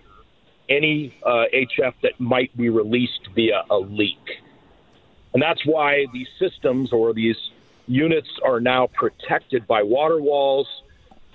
[0.70, 4.42] any uh, HF that might be released via a leak.
[5.34, 7.38] And that's why these systems or these
[7.88, 10.68] units are now protected by water walls,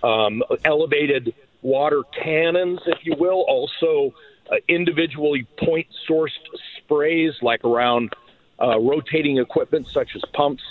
[0.03, 4.15] um, elevated water cannons, if you will, also
[4.51, 6.31] uh, individually point sourced
[6.79, 8.13] sprays like around
[8.61, 10.63] uh, rotating equipment such as pumps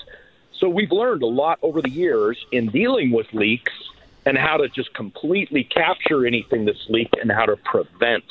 [0.62, 3.74] so we've learned a lot over the years in dealing with leaks
[4.28, 8.24] and how to just completely capture anything that's leaked and how to prevent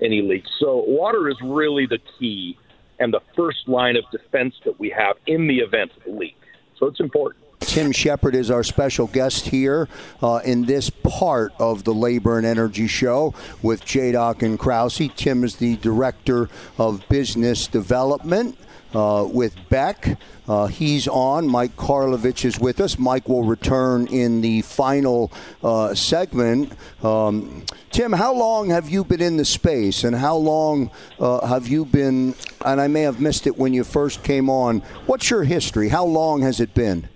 [0.00, 0.48] any leaks.
[0.60, 2.56] So water is really the key
[3.00, 6.36] and the first line of defense that we have in the event of a leak.
[6.78, 7.44] So it's important.
[7.66, 9.88] Tim Shepperd is our special guest here
[10.22, 15.10] uh, in this part of the Labor and Energy Show with Doc and Krause.
[15.16, 16.48] Tim is the Director
[16.78, 18.56] of Business Development
[18.94, 20.16] uh, with Becht.
[20.48, 21.48] Uh, he's on.
[21.48, 22.98] Mike Karlovich is with us.
[22.98, 26.72] Mike will return in the final uh, segment.
[27.02, 31.66] Um, Tim, how long have you been in the space, and how long uh, have
[31.66, 32.36] you been?
[32.64, 34.80] And I may have missed it when you first came on.
[35.06, 35.88] What's your history?
[35.88, 37.08] How long has it been?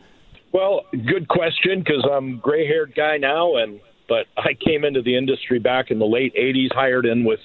[0.52, 5.16] Well, good question because I'm a gray-haired guy now, and but I came into the
[5.16, 7.40] industry back in the late '80s, hired in with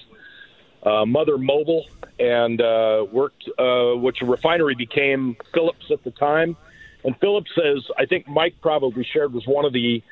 [0.82, 1.82] uh, Mother Mobil
[2.18, 6.56] and uh, worked, uh, which refinery became Phillips at the time.
[7.04, 10.02] And Phillips says, I think Mike probably shared, was one of the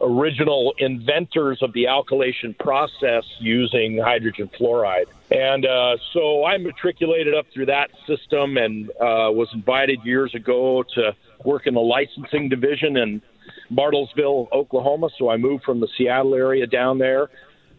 [0.00, 5.06] original inventors of the alkylation process using hydrogen fluoride.
[5.30, 10.82] And uh, so I matriculated up through that system and uh, was invited years ago
[10.94, 13.22] to work in the licensing division in
[13.70, 15.08] Bartlesville, Oklahoma.
[15.18, 17.28] So I moved from the Seattle area down there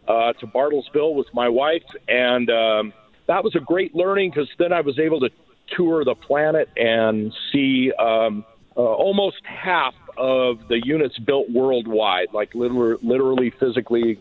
[0.07, 1.83] uh, to Bartlesville with my wife.
[2.07, 2.93] And um,
[3.27, 5.29] that was a great learning because then I was able to
[5.75, 8.45] tour the planet and see um,
[8.77, 14.19] uh, almost half of the units built worldwide, like literally, literally physically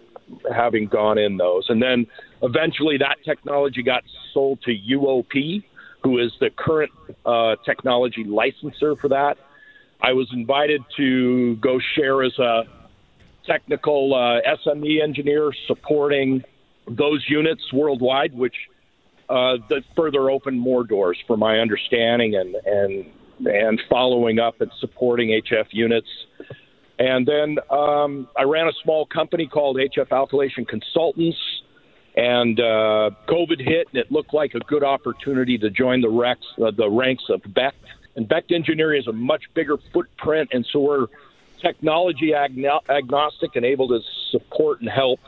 [0.55, 1.67] having gone in those.
[1.69, 2.07] And then
[2.43, 4.03] eventually that technology got
[4.33, 5.63] sold to UOP,
[6.05, 6.93] who is the current
[7.27, 9.39] uh, technology licensor for that.
[10.03, 12.65] I was invited to go share as a
[13.47, 16.45] technical uh, SME engineer supporting
[16.87, 18.55] those units worldwide, which
[19.31, 23.07] uh, that further opened more doors for my understanding and and
[23.47, 26.07] and following up and supporting HF units.
[26.99, 31.37] And then um, I ran a small company called HF Alkylation Consultants.
[32.17, 36.41] And uh, COVID hit, and it looked like a good opportunity to join the, Rex,
[36.63, 37.73] uh, the ranks of Becht.
[38.15, 41.07] And Becht Engineering is a much bigger footprint, and so we're
[41.59, 44.01] technology agnostic and able to
[44.31, 45.19] support and help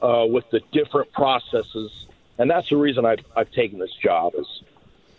[0.00, 2.06] uh, with the different processes
[2.38, 4.46] and that's the reason I've, I've taken this job as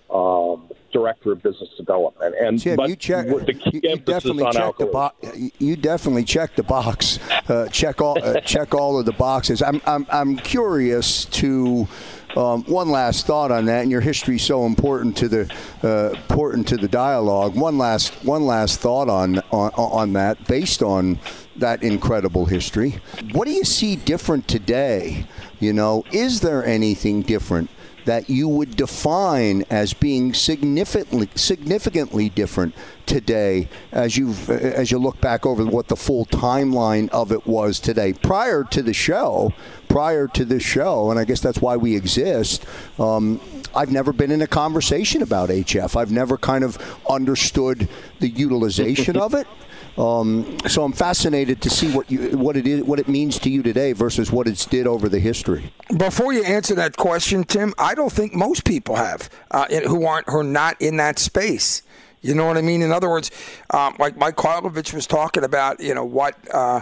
[0.09, 2.35] um, director of business development.
[2.39, 3.27] And Tim, but you check.
[3.27, 5.27] you, you definitely check the box.
[5.59, 7.19] You definitely check the box.
[7.49, 8.23] Uh, check all.
[8.23, 9.61] Uh, check all of the boxes.
[9.61, 9.81] I'm.
[9.85, 10.05] I'm.
[10.09, 11.87] I'm curious to.
[12.35, 15.53] Um, one last thought on that, and your history is so important to the
[15.83, 17.55] uh, important to the dialogue.
[17.55, 21.19] One last one last thought on, on on that, based on
[21.57, 22.95] that incredible history.
[23.33, 25.27] What do you see different today?
[25.59, 27.69] You know, is there anything different?
[28.05, 35.19] That you would define as being significantly significantly different today as you as you look
[35.21, 38.13] back over what the full timeline of it was today.
[38.13, 39.53] Prior to the show
[39.93, 42.65] prior to this show and I guess that's why we exist
[42.97, 43.39] um,
[43.75, 47.87] I've never been in a conversation about HF I've never kind of understood
[48.19, 49.45] the utilization of it
[49.97, 53.49] um, so I'm fascinated to see what you what it is what it means to
[53.49, 55.71] you today versus what it's did over the history.
[55.95, 60.29] Before you answer that question, Tim, I don't think most people have uh, who aren't
[60.29, 61.83] who are not in that space.
[62.21, 62.81] You know what I mean?
[62.81, 63.29] In other words,
[63.71, 66.37] um, like Mike Karlovich was talking about, you know what.
[66.53, 66.81] Uh,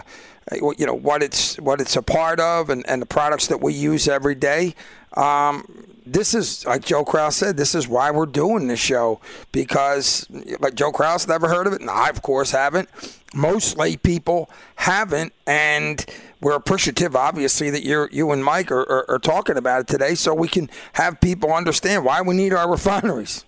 [0.50, 3.72] you know what it's what it's a part of and, and the products that we
[3.72, 4.74] use every day.
[5.16, 7.56] Um, this is like Joe Kraus said.
[7.56, 9.20] This is why we're doing this show
[9.50, 10.26] because,
[10.60, 12.88] like Joe Kraus, never heard of it, and I, of course, haven't.
[13.34, 16.04] Most lay people haven't, and
[16.40, 20.14] we're appreciative, obviously, that you you and Mike are, are, are, talking about it today,
[20.14, 23.44] so we can have people understand why we need our refineries.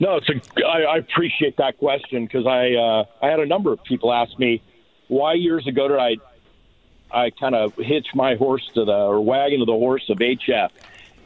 [0.00, 0.66] No, it's a.
[0.66, 4.38] I, I appreciate that question because I uh, I had a number of people ask
[4.38, 4.62] me
[5.08, 6.16] why years ago did I
[7.10, 10.70] I kind of hitch my horse to the or wagon to the horse of HF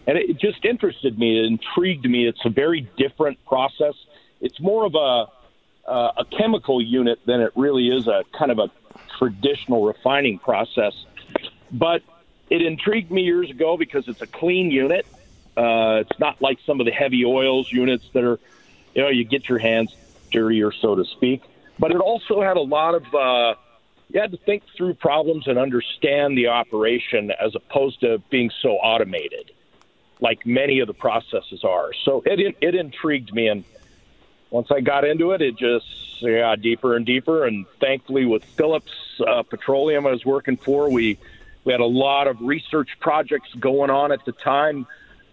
[0.06, 1.38] and it just interested me.
[1.38, 2.26] It intrigued me.
[2.26, 3.94] It's a very different process.
[4.40, 5.26] It's more of a
[5.90, 8.70] uh, a chemical unit than it really is a kind of a
[9.18, 10.94] traditional refining process.
[11.72, 12.02] But
[12.48, 15.06] it intrigued me years ago because it's a clean unit.
[15.56, 18.38] Uh, it's not like some of the heavy oils units that are,
[18.94, 19.94] you know, you get your hands
[20.30, 21.42] dirtier, so to speak.
[21.78, 23.54] But it also had a lot of, uh,
[24.10, 28.70] you had to think through problems and understand the operation as opposed to being so
[28.70, 29.50] automated
[30.20, 31.92] like many of the processes are.
[32.04, 33.64] So it it intrigued me, and
[34.50, 35.87] once I got into it, it just
[36.22, 37.46] got deeper and deeper.
[37.46, 38.92] And thankfully, with Phillips
[39.26, 41.18] uh, Petroleum, I was working for, we
[41.64, 44.87] we had a lot of research projects going on at the time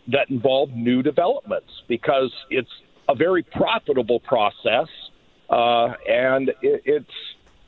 [0.07, 2.71] that involved new developments because it's
[3.09, 4.87] a very profitable process,
[5.49, 7.13] uh, and it, it's.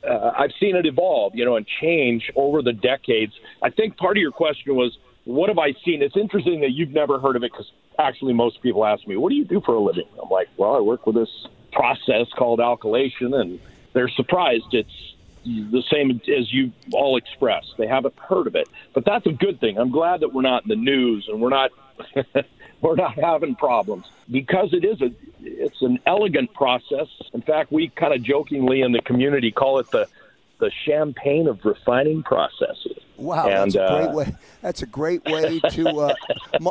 [0.02, 3.34] Uh, I've seen it evolve, you know, and change over the decades.
[3.60, 6.02] I think part of your question was, what have I seen?
[6.02, 9.30] It's interesting that you've never heard of it because actually most people ask me, what
[9.30, 10.06] do you do for a living?
[10.22, 13.60] I'm like, well, I work with this process called alkylation and
[13.92, 15.14] they're surprised it's
[15.44, 17.74] the same as you all expressed.
[17.78, 19.78] They haven't heard of it, but that's a good thing.
[19.78, 21.70] I'm glad that we're not in the news and we're not
[22.80, 25.10] we're not having problems because it is a
[25.42, 27.08] it's an elegant process.
[27.32, 30.08] In fact, we kind of jokingly in the community call it the
[30.58, 32.69] the champagne of refining processes.
[33.20, 34.34] Wow, and, that's a great uh, way.
[34.62, 36.14] That's a great way to, uh,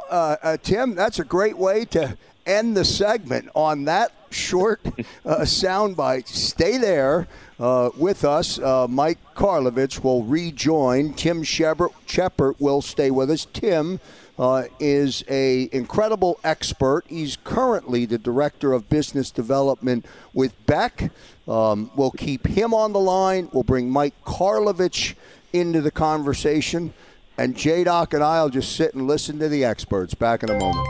[0.10, 0.96] uh, uh, Tim.
[0.96, 6.28] That's a great way to end the segment on that short uh, soundbite.
[6.28, 7.28] Stay there
[7.60, 8.60] uh, with us.
[8.60, 11.14] Uh, Mike Karlovich will rejoin.
[11.14, 13.46] Tim Shepperd, Shepperd will stay with us.
[13.54, 14.00] Tim
[14.40, 17.04] uh, is a incredible expert.
[17.08, 21.12] He's currently the director of business development with Becht.
[21.48, 23.50] Um, we'll keep him on the line.
[23.52, 25.16] We'll bring Mike Karlovich
[25.54, 26.94] into the conversation.
[27.38, 30.14] And J Doc and I will just sit and listen to the experts.
[30.14, 30.88] Back in a moment.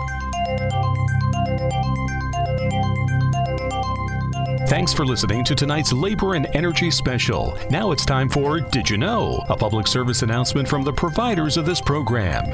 [4.69, 7.57] Thanks for listening to tonight's Labor and Energy Special.
[7.71, 9.43] Now it's time for Did You Know?
[9.49, 12.45] A public service announcement from the providers of this program.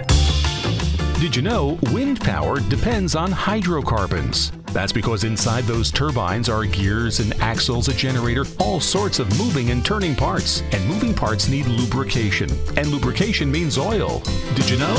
[1.19, 4.51] Did you know wind power depends on hydrocarbons?
[4.73, 9.71] That's because inside those turbines are gears and axles, a generator, all sorts of moving
[9.71, 10.61] and turning parts.
[10.73, 12.49] And moving parts need lubrication.
[12.75, 14.21] And lubrication means oil.
[14.55, 14.93] Did you know?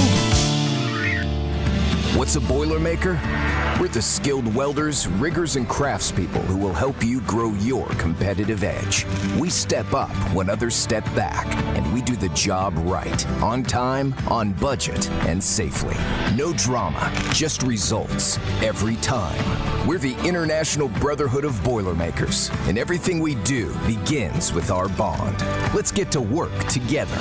[2.17, 3.66] What's a Boilermaker?
[3.79, 9.05] We're the skilled welders, riggers, and craftspeople who will help you grow your competitive edge.
[9.39, 11.45] We step up when others step back,
[11.77, 15.95] and we do the job right, on time, on budget, and safely.
[16.35, 19.87] No drama, just results every time.
[19.87, 25.39] We're the International Brotherhood of Boilermakers, and everything we do begins with our bond.
[25.75, 27.19] Let's get to work together.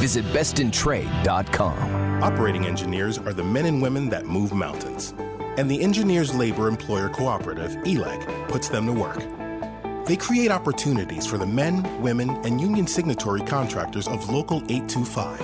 [0.00, 2.22] Visit bestintrade.com.
[2.22, 5.12] Operating engineers are the men and women that move mountains
[5.58, 9.18] and the Engineers Labor Employer Cooperative, ELEC, puts them to work.
[10.06, 15.40] They create opportunities for the men, women, and union signatory contractors of Local 825,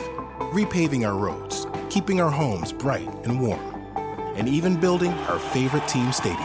[0.52, 3.74] repaving our roads, keeping our homes bright and warm,
[4.36, 6.38] and even building our favorite team stadium.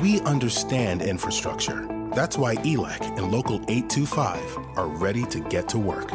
[0.00, 1.88] We understand infrastructure.
[2.14, 6.12] That's why ELEC and Local 825 are ready to get to work.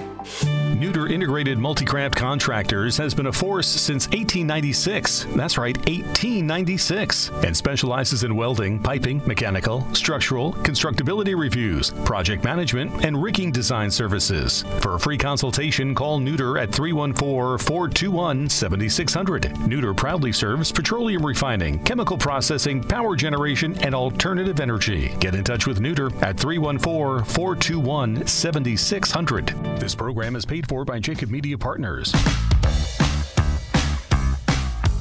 [0.76, 5.24] Nooter Integrated Multicraft Contractors has been a force since 1896.
[5.34, 7.30] That's right, 1896.
[7.46, 14.66] And specializes in welding, piping, mechanical, structural, constructability reviews, project management, and rigging design services.
[14.82, 19.44] For a free consultation, call Nooter at 314 421 7600.
[19.44, 25.16] Nooter proudly serves petroleum refining, chemical processing, power generation, and alternative energy.
[25.22, 29.48] Get in touch with Nooter at 314 421 7600.
[29.80, 32.14] This program is paid paid for by Jacob Media Partners.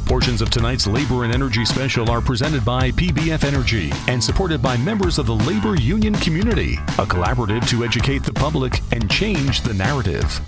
[0.06, 4.76] Portions of tonight's Labor and Energy Special are presented by PBF Energy and supported by
[4.76, 9.74] members of the labor union community, a collaborative to educate the public and change the
[9.74, 10.40] narrative.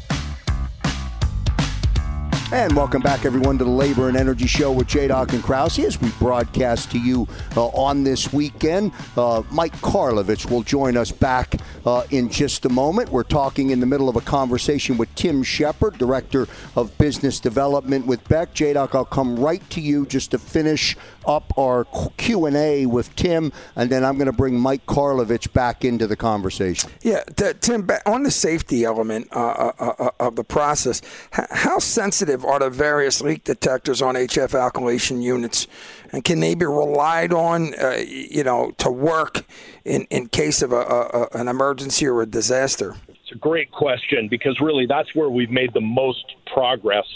[2.52, 5.08] And welcome back, everyone, to the Labor and Energy Show with J.
[5.08, 7.26] Doc and Krause as we broadcast to you
[7.56, 8.92] uh, on this weekend.
[9.16, 13.10] Uh, Mike Karlovich will join us back uh, in just a moment.
[13.10, 18.06] We're talking in the middle of a conversation with Tim Shepperd, Director of Business Development
[18.06, 18.54] with Becht.
[18.54, 18.74] J.
[18.74, 21.84] Doc, I'll come right to you just to finish up our
[22.16, 26.92] Q&A with Tim, and then I'm going to bring Mike Karlovich back into the conversation.
[27.02, 32.35] Yeah, t- Tim, on the safety element uh, uh, uh, of the process, how sensitive
[32.44, 35.66] are the various leak detectors on HF alkylation units,
[36.12, 39.44] and can they be relied on, uh, you know, to work
[39.84, 42.96] in, in case of a, a, an emergency or a disaster?
[43.08, 47.06] It's a great question because really that's where we've made the most progress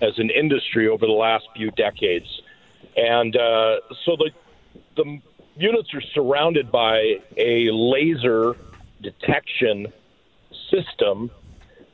[0.00, 2.42] as an industry over the last few decades.
[2.96, 4.30] And uh, so the
[4.96, 5.20] the
[5.56, 8.56] units are surrounded by a laser
[9.00, 9.86] detection
[10.70, 11.30] system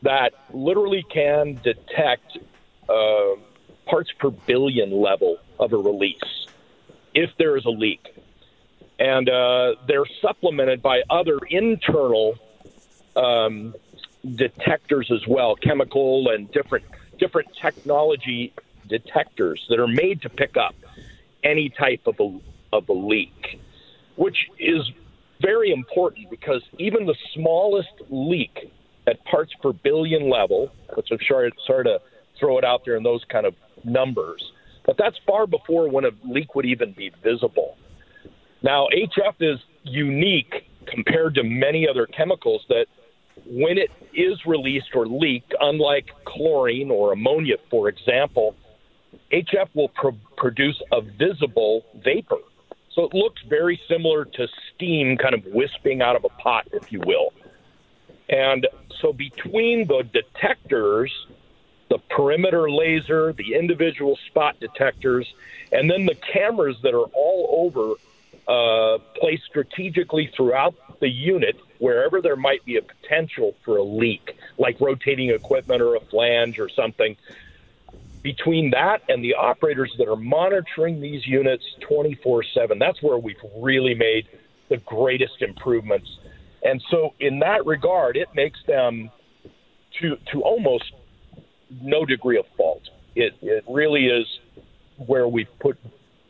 [0.03, 2.39] that literally can detect
[2.89, 3.37] uh,
[3.87, 6.49] parts per billion level of a release
[7.15, 8.01] if there is a leak.
[8.99, 12.35] And uh, they're supplemented by other internal
[13.17, 13.75] um,
[14.35, 16.85] detectors as well, chemical and different
[17.19, 18.53] different technology
[18.89, 20.75] detectors that are made to pick up
[21.43, 22.39] any type of a,
[22.73, 23.61] of a leak,
[24.17, 24.91] which is
[25.41, 28.73] very important because even the smallest leak
[29.07, 32.01] at parts per billion level, which I'm sorry, sorry to
[32.39, 33.55] throw it out there in those kind of
[33.85, 34.53] numbers.
[34.85, 37.77] But that's far before when a leak would even be visible.
[38.63, 42.87] Now, HF is unique compared to many other chemicals that
[43.47, 48.55] when it is released or leaked, unlike chlorine or ammonia, for example,
[49.33, 52.39] HF will pro- produce a visible vapor.
[52.95, 56.93] So it looks very similar to steam kind of wisping out of a pot, if
[56.93, 57.33] you will.
[58.29, 58.67] And
[59.01, 61.13] so between the detectors,
[61.89, 65.33] the perimeter laser, the individual spot detectors,
[65.73, 67.95] and then the cameras that are all over,
[68.49, 74.37] uh, placed strategically throughout the unit, wherever there might be a potential for a leak,
[74.59, 77.17] like rotating equipment or a flange or something.
[78.23, 83.37] Between that and the operators that are monitoring these units 24 7, that's where we've
[83.59, 84.27] really made
[84.69, 86.19] the greatest improvements.
[86.63, 89.11] And so, in that regard, it makes them
[90.01, 90.91] to, to almost
[91.83, 92.89] no degree of fault.
[93.15, 94.27] It, it really is
[94.97, 95.79] where we've put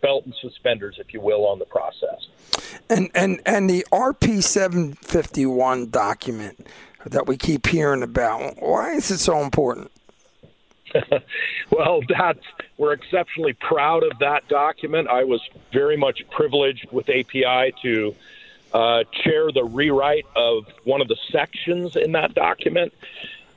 [0.00, 2.28] belt and suspenders, if you will, on the process.
[2.90, 6.66] And and and the RP seven fifty one document
[7.06, 8.56] that we keep hearing about.
[8.62, 9.90] Why is it so important?
[11.70, 12.44] well, that's
[12.76, 15.08] we're exceptionally proud of that document.
[15.08, 15.40] I was
[15.72, 18.14] very much privileged with API to
[18.72, 22.92] uh, chair the rewrite of one of the sections in that document.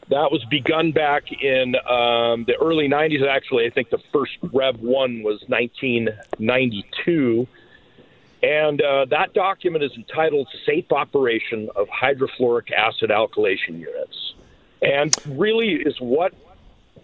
[0.09, 3.27] That was begun back in um, the early 90s.
[3.27, 7.45] Actually, I think the first Rev 1 was 1992.
[8.41, 14.33] And uh, that document is entitled Safe Operation of Hydrofluoric Acid Alkylation Units.
[14.81, 16.33] And really is what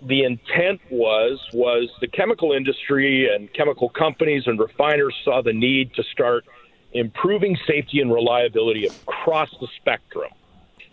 [0.01, 5.93] the intent was was the chemical industry and chemical companies and refiners saw the need
[5.95, 6.45] to start
[6.91, 10.29] improving safety and reliability across the spectrum.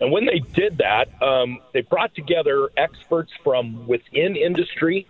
[0.01, 5.07] And when they did that, um, they brought together experts from within industry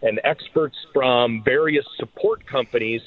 [0.00, 3.02] and experts from various support companies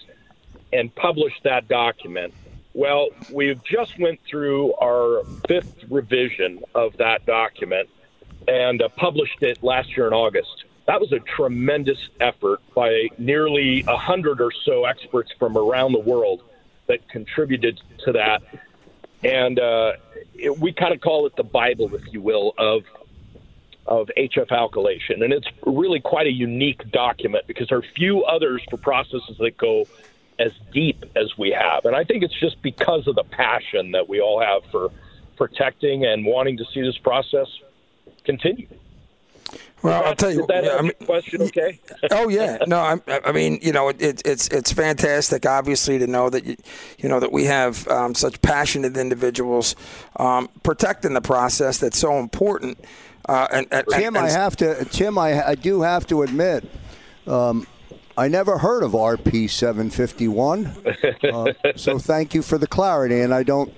[0.73, 2.33] and published that document.
[2.73, 7.89] Well, we've just went through our fifth revision of that document
[8.47, 10.65] and uh, published it last year in August.
[10.87, 15.99] That was a tremendous effort by nearly a hundred or so experts from around the
[15.99, 16.41] world
[16.87, 18.41] that contributed to that.
[19.23, 19.93] And uh,
[20.41, 22.81] it, we kind of call it the Bible, if you will, of
[23.87, 28.61] of HF alkylation, and it's really quite a unique document because there are few others
[28.69, 29.85] for processes that go
[30.39, 31.85] as deep as we have.
[31.85, 34.89] And I think it's just because of the passion that we all have for
[35.35, 37.47] protecting and wanting to see this process
[38.23, 38.67] continue.
[39.81, 40.45] Well, I'll tell you.
[40.47, 41.79] That yeah, I mean, question okay?
[42.11, 46.29] oh yeah, no, I, I mean, you know, it, it's it's fantastic, obviously, to know
[46.29, 46.55] that you,
[46.99, 49.75] you know that we have um, such passionate individuals
[50.17, 52.77] um, protecting the process that's so important.
[53.27, 54.85] Uh, and, and, Tim, and, I have to.
[54.85, 56.69] Tim, I, I do have to admit,
[57.27, 57.65] um,
[58.17, 60.75] I never heard of RP 751.
[61.31, 63.73] Uh, so thank you for the clarity, and I don't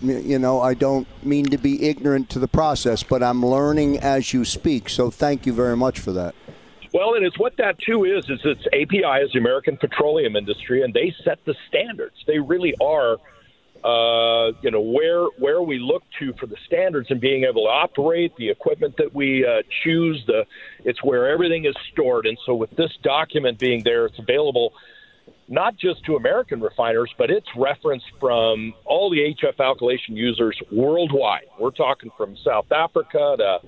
[0.00, 4.32] you know, I don't mean to be ignorant to the process, but I'm learning as
[4.32, 4.88] you speak.
[4.88, 6.34] So thank you very much for that.
[6.92, 8.28] Well, and it's what that too is.
[8.30, 12.16] Is it's API is the American Petroleum Industry, and they set the standards.
[12.26, 13.18] They really are,
[13.84, 17.70] uh, you know, where where we look to for the standards and being able to
[17.70, 20.24] operate the equipment that we uh, choose.
[20.26, 20.46] The
[20.84, 24.72] it's where everything is stored, and so with this document being there, it's available
[25.48, 31.46] not just to American refiners, but it's referenced from all the HF alkylation users worldwide.
[31.58, 33.58] We're talking from South Africa to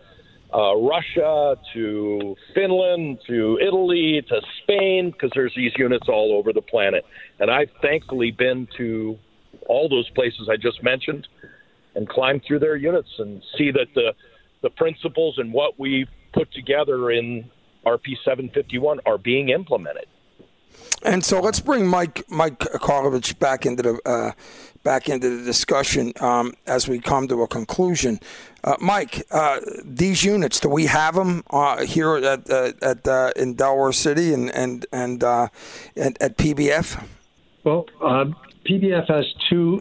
[0.52, 6.62] uh, Russia to Finland to Italy to Spain, because there's these units all over the
[6.62, 7.04] planet.
[7.38, 9.16] And I've thankfully been to
[9.68, 11.28] all those places I just mentioned
[11.94, 14.12] and climbed through their units and see that the
[14.62, 17.50] the principles and what we put together in
[17.86, 20.04] RP 751 are being implemented.
[21.02, 24.32] And so let's bring Mike Mike Karlovich back into the uh,
[24.82, 28.20] back into the discussion um, as we come to a conclusion.
[28.62, 33.32] Uh, Mike, uh, these units, do we have them uh, here at uh, at uh,
[33.36, 35.50] in Delaware City and and and at,
[35.96, 37.02] at, PBF?
[37.64, 37.86] Well,
[38.68, 39.80] PBF has two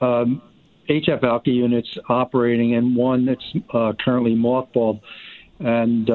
[0.00, 0.40] um,
[0.88, 3.52] HF Alky units operating, and one that's
[4.04, 5.00] currently mothballed,
[5.58, 6.08] and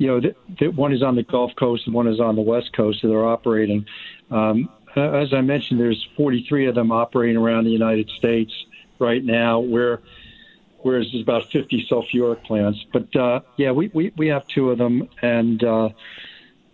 [0.00, 2.40] you know, th- th- one is on the Gulf Coast and one is on the
[2.40, 3.84] West Coast, so they're operating.
[4.30, 8.50] Um, as I mentioned, there's 43 of them operating around the United States
[8.98, 10.00] right now, where
[10.80, 12.78] whereas there's about 50 sulfuric plants.
[12.94, 15.90] But uh, yeah, we, we, we have two of them, and uh,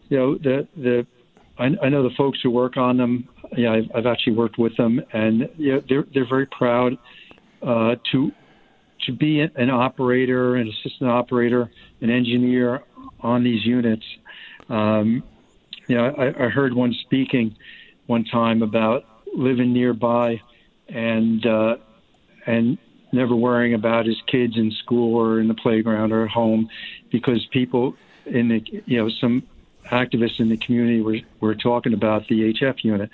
[0.09, 1.07] you know the the
[1.59, 3.29] I, I know the folks who work on them.
[3.57, 6.93] Yeah, I've, I've actually worked with them, and yeah, they're they're very proud
[7.61, 8.31] uh, to
[9.07, 11.71] to be an operator, an assistant operator,
[12.01, 12.83] an engineer
[13.21, 14.05] on these units.
[14.69, 15.23] Um,
[15.89, 17.57] you know, I, I heard one speaking
[18.07, 19.05] one time about
[19.35, 20.41] living nearby
[20.89, 21.77] and uh,
[22.47, 22.79] and
[23.13, 26.69] never worrying about his kids in school or in the playground or at home
[27.11, 27.97] because people
[28.27, 29.43] in the you know some
[29.91, 33.11] activists in the community were, were talking about the HF unit.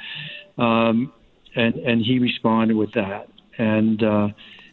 [0.59, 1.13] Um,
[1.55, 3.29] and, and he responded with that.
[3.59, 4.29] And, uh,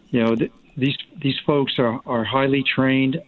[0.10, 3.22] you know, th- these, these folks are, are highly trained.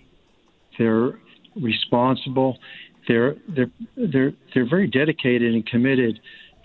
[0.78, 1.20] They're
[1.56, 2.60] responsible.
[3.08, 6.20] They're, they're, they're, they're very dedicated and committed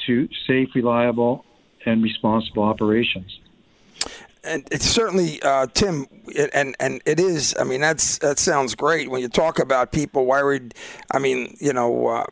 [0.06, 1.44] to safe, reliable,
[1.84, 3.38] and responsible operations
[4.46, 6.06] and it's certainly uh, Tim,
[6.52, 7.54] and and it is.
[7.58, 10.74] I mean, that's that sounds great when you talk about people worried.
[11.10, 12.26] I mean, you know, uh,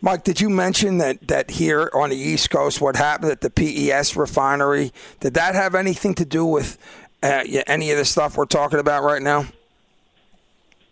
[0.00, 3.50] Mike, did you mention that that here on the East Coast, what happened at the
[3.50, 4.92] PES refinery?
[5.20, 6.78] Did that have anything to do with
[7.22, 9.46] uh, any of the stuff we're talking about right now?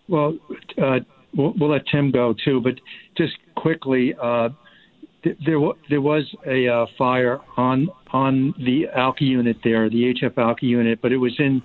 [0.09, 0.39] Well,
[0.81, 1.01] uh,
[1.35, 2.75] we'll, we'll, let Tim go too, but
[3.17, 4.15] just quickly.
[4.21, 4.51] Uh,
[5.45, 5.59] there,
[5.91, 11.01] there was a uh, fire on on the alky unit there, the HF alky unit,
[11.03, 11.63] but it was in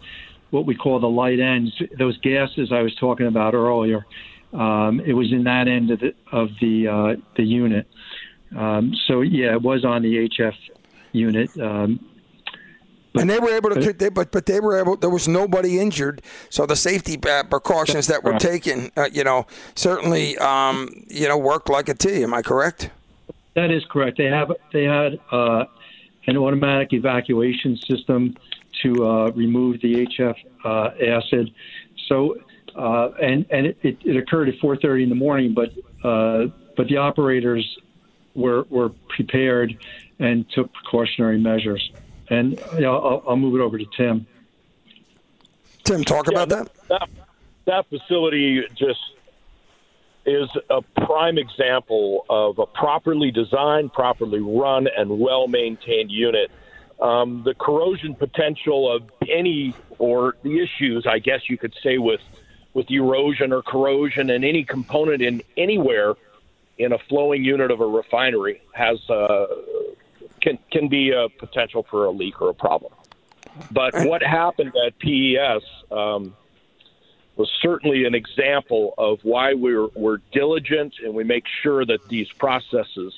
[0.50, 1.72] what we call the light ends.
[1.98, 4.06] Those gases I was talking about earlier.
[4.54, 7.88] Um, it was in that end of the of the uh, the unit.
[8.56, 10.56] Um, so yeah, it was on the HF
[11.14, 11.50] unit.
[11.60, 12.00] Um,
[13.16, 14.96] and they were able to, but, they, but but they were able.
[14.96, 20.38] There was nobody injured, so the safety precautions that were taken, uh, you know, certainly,
[20.38, 22.24] um, you know, worked like a T.
[22.24, 22.90] Am I correct?
[23.56, 24.18] That is correct.
[24.18, 25.66] They have they had uh,
[26.28, 28.36] an automatic evacuation system
[28.84, 31.52] to uh, remove the HF uh, acid.
[32.08, 32.38] So
[32.76, 35.72] uh, and and it, it, occurred at 4:30 in the morning, but
[36.08, 36.48] uh,
[36.78, 37.66] but the operators
[38.34, 39.78] were were prepared
[40.20, 41.92] and took precautionary measures.
[42.32, 44.26] And you know, I'll, I'll move it over to Tim.
[45.84, 46.88] Tim, talk yeah, about that.
[46.88, 47.10] That
[47.66, 49.00] that facility just
[50.26, 56.50] is a prime example of a properly designed, properly run, and well maintained unit.
[57.02, 62.22] Um, the corrosion potential of any, or the issues, I guess you could say, with
[62.74, 66.14] with erosion or corrosion and any component in anywhere
[66.78, 69.48] in a flowing unit of a refinery has uh,
[70.42, 72.94] can can be a potential for a leak or a problem.
[73.72, 76.36] But what happened at PES um,
[77.36, 82.32] was certainly an example of why we're, we're diligent and we make sure that these
[82.32, 83.14] processes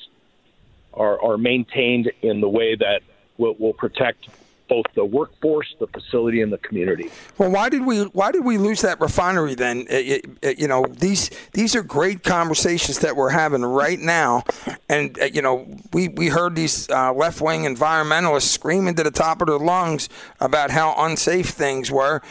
[0.94, 3.02] are, are maintained in the way that
[3.38, 4.30] will, will protect
[4.74, 7.12] both the workforce, the facility, and the community.
[7.38, 9.86] Well, why did we why did we lose that refinery then?
[9.88, 14.44] It, it, you know, these these are great conversations that we're having right now,
[14.90, 19.12] and uh, you know, we we heard these uh, left wing environmentalists screaming to the
[19.12, 20.10] top of their lungs
[20.40, 22.22] about how unsafe things were.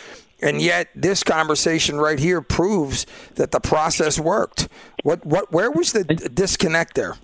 [0.44, 4.68] And yet, this conversation right here proves that the process worked.
[5.04, 7.14] What, what, where was the disconnect there?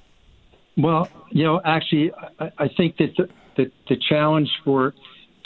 [0.76, 3.28] Well, you know, actually, I, I think that the,
[3.58, 4.94] the, the challenge for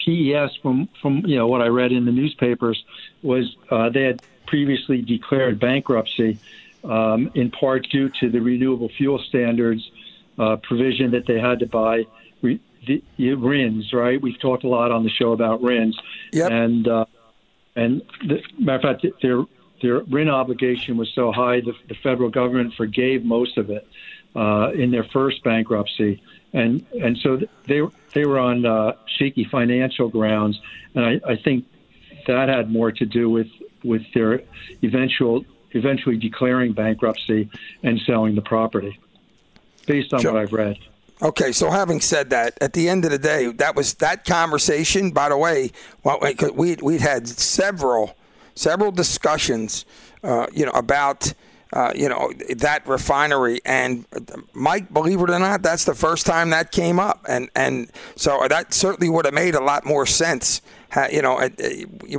[0.05, 2.85] PES, from from you know what I read in the newspapers,
[3.23, 6.39] was uh, they had previously declared bankruptcy,
[6.85, 9.91] um, in part due to the renewable fuel standards
[10.39, 12.05] uh, provision that they had to buy
[12.43, 13.93] re, the, the RINs.
[13.93, 15.97] Right, we've talked a lot on the show about RINs,
[16.33, 16.51] yep.
[16.51, 17.07] and uh,
[17.75, 19.45] and the, matter of fact, their
[19.81, 23.87] their RIN obligation was so high, the, the federal government forgave most of it
[24.37, 26.23] uh, in their first bankruptcy,
[26.53, 27.83] and and so they
[28.15, 30.61] they were on uh, shaky financial grounds,
[30.95, 31.65] and I, I think
[32.27, 33.49] that had more to do with
[33.83, 34.43] with their
[34.83, 37.49] eventual eventually declaring bankruptcy
[37.83, 38.99] and selling the property,
[39.87, 40.33] based on sure.
[40.33, 40.79] what I've read.
[41.23, 45.13] Okay, so having said that, at the end of the day, that was that conversation.
[45.13, 45.71] By the way,
[46.03, 46.19] well,
[46.55, 48.17] we we'd had several
[48.55, 49.85] several discussions,
[50.23, 51.33] uh, you know, about.
[51.73, 54.05] Uh, you know that refinery and
[54.53, 58.47] Mike, believe it or not, that's the first time that came up, and and so
[58.49, 60.61] that certainly would have made a lot more sense,
[61.11, 61.49] you know,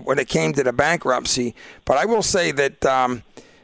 [0.04, 1.54] when it came to the bankruptcy.
[1.86, 3.24] But I will say that um,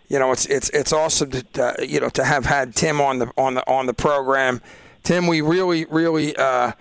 [0.10, 3.32] you know it's it's it's awesome to you know to have had Tim on the
[3.38, 4.62] on the on the program
[5.04, 6.74] Tim, we really, really uh,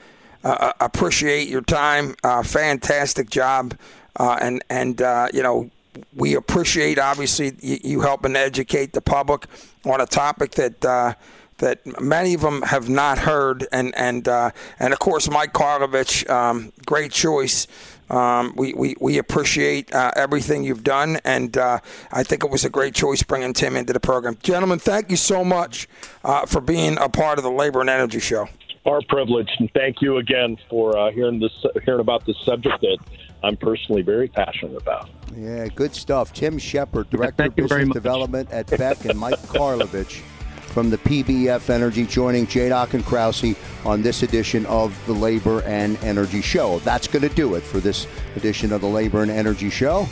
[0.44, 2.14] uh, appreciate your time.
[2.22, 3.74] Uh, fantastic job,
[4.16, 5.70] uh, and and uh, you know
[6.14, 9.46] we appreciate obviously you, helping educate the public
[9.84, 11.14] on a topic that uh,
[11.58, 16.72] that many of them have not heard, and and and of course Mike Karlovich, um,
[16.86, 17.66] great choice.
[18.10, 21.80] Um, we, we, we appreciate uh, everything you've done, and uh,
[22.10, 24.38] I think it was a great choice bringing Tim into the program.
[24.42, 25.88] Gentlemen, thank you so much
[26.24, 28.48] uh, for being a part of the Labor and Energy Show.
[28.86, 31.52] Our privilege, and thank you again for uh, hearing this,
[31.84, 32.98] hearing about this subject that
[33.42, 35.08] I'm personally very passionate about.
[35.36, 36.32] Yeah, good stuff.
[36.32, 40.20] Tim Shepperd, Director of Business Development at Becht, and Mike Karlovich
[40.68, 45.96] from the PBF Energy, joining J-Doc and Krause on this edition of the Labor and
[46.04, 46.78] Energy Show.
[46.80, 50.06] That's going to do it for this edition of the Labor and Energy Show.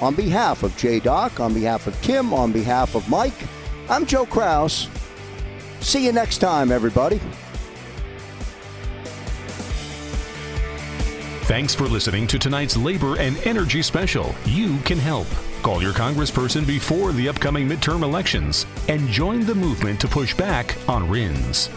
[0.00, 3.32] On behalf of J-Doc, on behalf of Kim, on behalf of Mike,
[3.88, 4.88] I'm Joe Kraus.
[5.80, 7.20] See you next time, everybody.
[11.52, 14.34] Thanks for listening to tonight's Labor and Energy Special.
[14.46, 15.26] You can help.
[15.62, 20.74] Call your congressperson before the upcoming midterm elections and join the movement to push back
[20.88, 21.68] on RINs.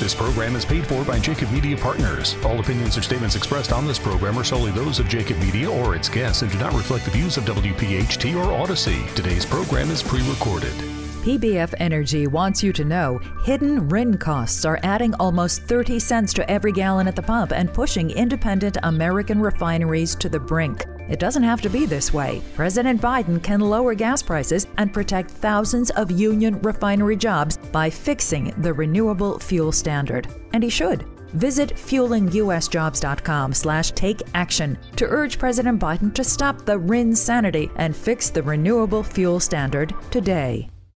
[0.00, 2.36] This program is paid for by Jacob Media Partners.
[2.46, 5.94] All opinions or statements expressed on this program are solely those of Jacob Media or
[5.94, 9.04] its guests and do not reflect the views of WPHT or Odyssey.
[9.14, 10.93] Today's program is pre recorded.
[11.24, 16.50] PBF Energy wants you to know hidden RIN costs are adding almost 30 cents to
[16.50, 20.84] every gallon at the pump and pushing independent American refineries to the brink.
[21.08, 22.42] It doesn't have to be this way.
[22.54, 28.52] President Biden can lower gas prices and protect thousands of union refinery jobs by fixing
[28.58, 30.28] the renewable fuel standard.
[30.52, 31.06] And he should.
[31.28, 37.96] Visit fuelingusjobs.com slash take action to urge President Biden to stop the RIN sanity and
[37.96, 40.68] fix the renewable fuel standard today.